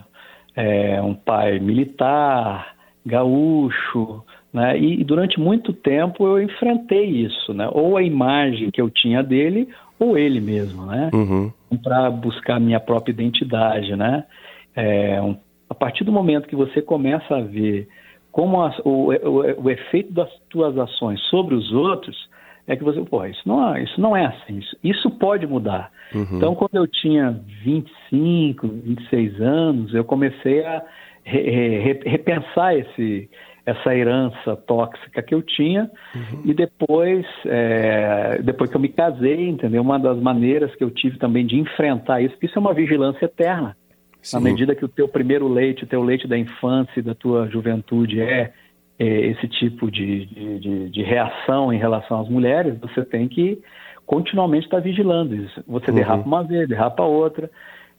é, 0.54 1.00
um 1.00 1.14
pai 1.14 1.58
militar, 1.58 2.74
gaúcho, 3.06 4.22
né? 4.52 4.78
E, 4.78 5.00
e, 5.00 5.04
durante 5.04 5.38
muito 5.38 5.72
tempo 5.72 6.26
eu 6.26 6.42
enfrentei 6.42 7.04
isso, 7.04 7.52
né? 7.52 7.68
ou 7.72 7.96
a 7.96 8.02
imagem 8.02 8.70
que 8.70 8.80
eu 8.80 8.88
tinha 8.90 9.22
dele, 9.22 9.68
ou 9.98 10.16
ele 10.16 10.40
mesmo, 10.40 10.86
né? 10.86 11.10
Uhum. 11.12 11.52
para 11.82 12.10
buscar 12.10 12.56
a 12.56 12.60
minha 12.60 12.78
própria 12.80 13.12
identidade. 13.12 13.94
Né? 13.96 14.24
É, 14.74 15.20
um, 15.20 15.36
a 15.68 15.74
partir 15.74 16.04
do 16.04 16.12
momento 16.12 16.48
que 16.48 16.56
você 16.56 16.80
começa 16.80 17.36
a 17.36 17.40
ver 17.40 17.88
como 18.30 18.62
as, 18.62 18.78
o, 18.84 19.12
o, 19.12 19.64
o, 19.64 19.70
efeito 19.70 20.12
das 20.12 20.30
tuas 20.48 20.78
ações 20.78 21.20
sobre 21.22 21.54
os 21.54 21.72
outros, 21.72 22.16
é 22.66 22.76
que 22.76 22.84
você, 22.84 23.00
pô, 23.00 23.24
isso 23.24 23.42
não, 23.46 23.74
é, 23.74 23.82
isso 23.82 24.00
não 24.00 24.16
é 24.16 24.26
assim, 24.26 24.58
isso, 24.58 24.76
isso 24.84 25.10
pode 25.10 25.46
mudar. 25.46 25.90
Uhum. 26.14 26.36
Então, 26.36 26.54
quando 26.54 26.76
eu 26.76 26.86
tinha 26.86 27.32
25, 27.64 28.68
26 28.68 29.40
anos, 29.40 29.94
eu 29.94 30.04
comecei 30.04 30.64
a 30.64 30.82
re, 31.24 31.80
re, 31.80 32.00
repensar 32.04 32.76
esse, 32.76 33.28
essa 33.68 33.94
herança 33.94 34.56
tóxica 34.56 35.22
que 35.22 35.34
eu 35.34 35.42
tinha 35.42 35.90
uhum. 36.14 36.42
e 36.44 36.54
depois 36.54 37.26
é, 37.44 38.40
depois 38.42 38.70
que 38.70 38.76
eu 38.76 38.80
me 38.80 38.88
casei 38.88 39.48
entendeu 39.48 39.82
uma 39.82 39.98
das 39.98 40.18
maneiras 40.18 40.74
que 40.74 40.84
eu 40.84 40.90
tive 40.90 41.18
também 41.18 41.46
de 41.46 41.56
enfrentar 41.58 42.20
isso 42.20 42.34
porque 42.34 42.46
isso 42.46 42.58
é 42.58 42.60
uma 42.60 42.74
vigilância 42.74 43.24
eterna 43.24 43.76
Sim. 44.22 44.36
Na 44.36 44.42
medida 44.42 44.74
que 44.74 44.84
o 44.84 44.88
teu 44.88 45.08
primeiro 45.08 45.48
leite, 45.48 45.84
o 45.84 45.86
teu 45.86 46.02
leite 46.02 46.26
da 46.26 46.36
infância 46.36 46.98
e 46.98 47.02
da 47.02 47.14
tua 47.14 47.48
juventude 47.48 48.20
é, 48.20 48.52
é 48.98 49.26
esse 49.26 49.48
tipo 49.48 49.90
de, 49.90 50.26
de, 50.26 50.58
de, 50.58 50.90
de, 50.90 51.02
reação 51.02 51.72
em 51.72 51.78
relação 51.78 52.20
às 52.20 52.28
mulheres, 52.28 52.78
você 52.80 53.04
tem 53.04 53.28
que 53.28 53.58
continuamente 54.04 54.64
estar 54.64 54.80
vigilando 54.80 55.34
isso. 55.34 55.62
Você 55.66 55.90
uhum. 55.90 55.96
derrapa 55.96 56.26
uma 56.26 56.42
vez, 56.42 56.68
derrapa 56.68 57.04
outra. 57.04 57.50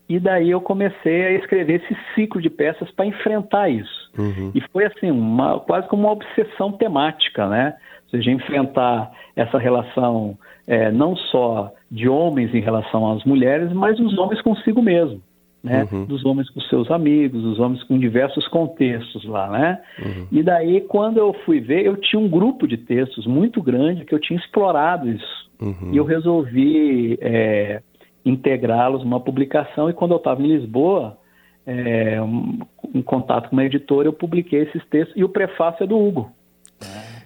E 0.10 0.20
daí 0.20 0.50
eu 0.50 0.60
comecei 0.60 1.24
a 1.28 1.32
escrever 1.34 1.84
esse 1.84 1.96
ciclo 2.16 2.42
de 2.42 2.50
peças 2.50 2.90
para 2.92 3.06
enfrentar 3.06 3.70
isso. 3.70 4.10
Uhum. 4.18 4.52
E 4.56 4.62
foi 4.72 4.86
assim, 4.86 5.12
uma, 5.12 5.60
quase 5.60 5.88
como 5.88 6.04
uma 6.04 6.14
obsessão 6.14 6.72
temática, 6.72 7.48
né? 7.48 7.76
Ou 8.06 8.10
seja, 8.10 8.32
enfrentar 8.32 9.12
essa 9.36 9.60
relação 9.60 10.36
é, 10.66 10.92
não 10.92 11.16
só 11.16 11.72
de 11.92 12.10
homens 12.10 12.54
em 12.56 12.60
relação 12.60 13.12
às 13.12 13.24
mulheres, 13.24 13.72
mas 13.72 14.00
os 14.00 14.18
homens 14.18 14.42
consigo 14.42 14.82
mesmo. 14.82 15.22
Né? 15.64 15.88
Uhum. 15.92 16.06
Dos 16.06 16.26
homens 16.26 16.50
com 16.50 16.62
seus 16.62 16.90
amigos, 16.90 17.44
dos 17.44 17.60
homens 17.60 17.84
com 17.84 18.00
diversos 18.00 18.48
contextos 18.48 19.26
lá, 19.26 19.50
né? 19.50 19.82
Uhum. 20.00 20.28
E 20.32 20.42
daí, 20.42 20.82
quando 20.82 21.18
eu 21.18 21.34
fui 21.46 21.60
ver, 21.60 21.86
eu 21.86 21.98
tinha 21.98 22.20
um 22.20 22.30
grupo 22.30 22.66
de 22.66 22.78
textos 22.78 23.28
muito 23.28 23.62
grande 23.62 24.06
que 24.06 24.16
eu 24.16 24.20
tinha 24.20 24.40
explorado 24.40 25.10
isso. 25.10 25.50
Uhum. 25.62 25.92
E 25.92 25.98
eu 25.98 26.06
resolvi 26.06 27.18
é, 27.22 27.82
integrá-los 28.26 29.04
numa 29.04 29.20
publicação. 29.20 29.90
E 29.90 29.94
quando 29.94 30.12
eu 30.12 30.18
estava 30.18 30.42
em 30.42 30.48
Lisboa, 30.48 31.18
é, 31.66 32.22
um, 32.22 32.60
em 32.94 33.02
contato 33.02 33.50
com 33.50 33.56
uma 33.56 33.66
editora, 33.66 34.08
eu 34.08 34.14
publiquei 34.14 34.64
esses 34.64 34.86
textos. 34.90 35.16
E 35.16 35.24
o 35.24 35.30
prefácio 35.30 35.84
é 35.84 35.88
do 35.88 35.98
Hugo. 35.98 36.32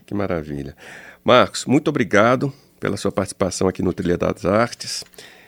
Que 0.05 0.13
maravilha. 0.13 0.75
Marcos, 1.23 1.65
muito 1.65 1.89
obrigado 1.89 2.51
pela 2.79 2.97
sua 2.97 3.11
participação 3.11 3.67
aqui 3.67 3.81
no 3.81 3.93
Trilha 3.93 4.17
das 4.17 4.45
Artes. 4.45 5.03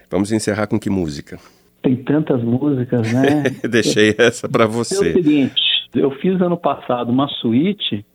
Vamos 0.10 0.32
encerrar 0.32 0.68
com 0.68 0.80
que 0.80 0.90
música? 0.90 1.38
Tem 1.82 1.96
tantas 1.98 2.42
músicas, 2.42 3.12
né? 3.12 3.44
Deixei 3.70 4.16
essa 4.18 4.48
para 4.48 4.66
você. 4.66 5.08
É 5.08 5.10
o 5.10 5.14
seguinte, 5.14 5.62
eu 5.94 6.12
fiz 6.12 6.40
ano 6.42 6.58
passado 6.58 7.12
uma 7.12 7.28
suíte 7.28 8.06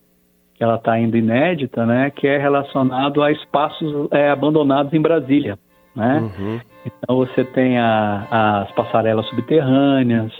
que 0.54 0.64
ela 0.64 0.76
está 0.76 0.92
ainda 0.92 1.16
inédita, 1.16 1.86
né? 1.86 2.10
Que 2.10 2.26
é 2.26 2.36
relacionado 2.36 3.22
a 3.22 3.30
espaços 3.30 4.08
é, 4.10 4.30
abandonados 4.30 4.92
em 4.92 5.00
Brasília, 5.00 5.58
né? 5.94 6.18
Uhum. 6.20 6.60
Então 6.86 7.16
você 7.16 7.44
tem 7.44 7.78
a, 7.78 8.62
as 8.62 8.72
passarelas 8.72 9.26
subterrâneas, 9.28 10.32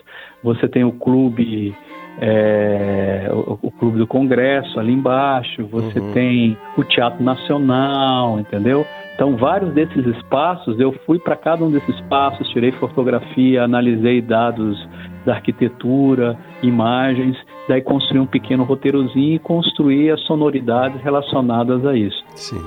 você 0.43 0.69
tem 0.69 0.85
o 0.85 0.93
clube 0.93 1.75
é, 2.21 3.31
o, 3.33 3.59
o, 3.63 3.71
clube 3.71 3.99
do 3.99 4.07
Congresso 4.07 4.79
ali 4.79 4.93
embaixo, 4.93 5.67
você 5.67 5.99
uhum. 5.99 6.13
tem 6.13 6.59
o 6.77 6.85
Teatro 6.85 7.23
Nacional, 7.23 8.39
entendeu? 8.39 8.87
Então, 9.15 9.37
vários 9.37 9.73
desses 9.75 10.07
espaços, 10.07 10.81
eu 10.81 10.93
fui 11.05 11.19
para 11.19 11.37
cada 11.37 11.65
um 11.65 11.71
desses 11.71 11.95
espaços, 11.97 12.49
tirei 12.51 12.73
fotografia, 12.73 13.63
analisei 13.63 14.23
dados 14.23 14.79
da 15.27 15.35
arquitetura, 15.35 16.39
imagens, 16.63 17.37
daí 17.69 17.83
construí 17.83 18.19
um 18.19 18.27
pequeno 18.27 18.65
roteirozinho 18.65 19.35
e 19.35 19.39
construí 19.39 20.11
as 20.11 20.21
sonoridades 20.23 21.01
relacionadas 21.03 21.85
a 21.85 21.95
isso. 21.95 22.23
Sim. 22.35 22.63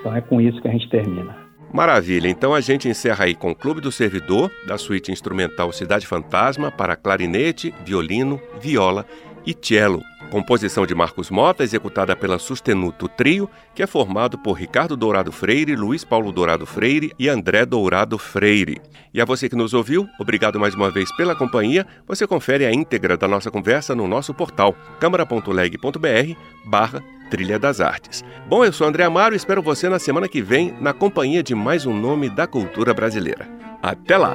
Então 0.00 0.16
é 0.16 0.20
com 0.20 0.40
isso 0.40 0.60
que 0.60 0.68
a 0.68 0.72
gente 0.72 0.88
termina. 0.88 1.41
Maravilha, 1.72 2.28
então 2.28 2.54
a 2.54 2.60
gente 2.60 2.86
encerra 2.86 3.24
aí 3.24 3.34
com 3.34 3.50
o 3.50 3.54
Clube 3.54 3.80
do 3.80 3.90
Servidor, 3.90 4.50
da 4.66 4.76
suíte 4.76 5.10
instrumental 5.10 5.72
Cidade 5.72 6.06
Fantasma 6.06 6.70
para 6.70 6.96
clarinete, 6.96 7.74
violino, 7.82 8.40
viola 8.60 9.06
e 9.46 9.56
cello. 9.60 10.02
Composição 10.30 10.86
de 10.86 10.94
Marcos 10.94 11.28
Mota, 11.28 11.62
executada 11.62 12.16
pela 12.16 12.38
Sustenuto 12.38 13.06
Trio, 13.06 13.50
que 13.74 13.82
é 13.82 13.86
formado 13.86 14.38
por 14.38 14.54
Ricardo 14.54 14.96
Dourado 14.96 15.30
Freire, 15.30 15.76
Luiz 15.76 16.04
Paulo 16.04 16.32
Dourado 16.32 16.64
Freire 16.64 17.12
e 17.18 17.28
André 17.28 17.66
Dourado 17.66 18.16
Freire. 18.16 18.80
E 19.12 19.20
a 19.20 19.26
você 19.26 19.48
que 19.48 19.54
nos 19.54 19.74
ouviu, 19.74 20.08
obrigado 20.18 20.58
mais 20.58 20.74
uma 20.74 20.90
vez 20.90 21.14
pela 21.16 21.34
companhia. 21.34 21.86
Você 22.06 22.26
confere 22.26 22.64
a 22.64 22.72
íntegra 22.72 23.16
da 23.16 23.28
nossa 23.28 23.50
conversa 23.50 23.94
no 23.94 24.08
nosso 24.08 24.32
portal 24.32 24.74
câmara.leg.br 24.98 26.34
barra 26.64 27.02
Trilha 27.30 27.58
das 27.58 27.80
Artes. 27.80 28.24
Bom, 28.48 28.64
eu 28.64 28.72
sou 28.72 28.86
André 28.86 29.04
Amaro 29.04 29.34
e 29.34 29.36
espero 29.36 29.62
você 29.62 29.88
na 29.88 29.98
semana 29.98 30.28
que 30.28 30.40
vem 30.40 30.74
na 30.80 30.94
companhia 30.94 31.42
de 31.42 31.54
mais 31.54 31.84
um 31.84 31.98
nome 31.98 32.30
da 32.30 32.46
cultura 32.46 32.94
brasileira. 32.94 33.46
Até 33.82 34.16
lá! 34.16 34.34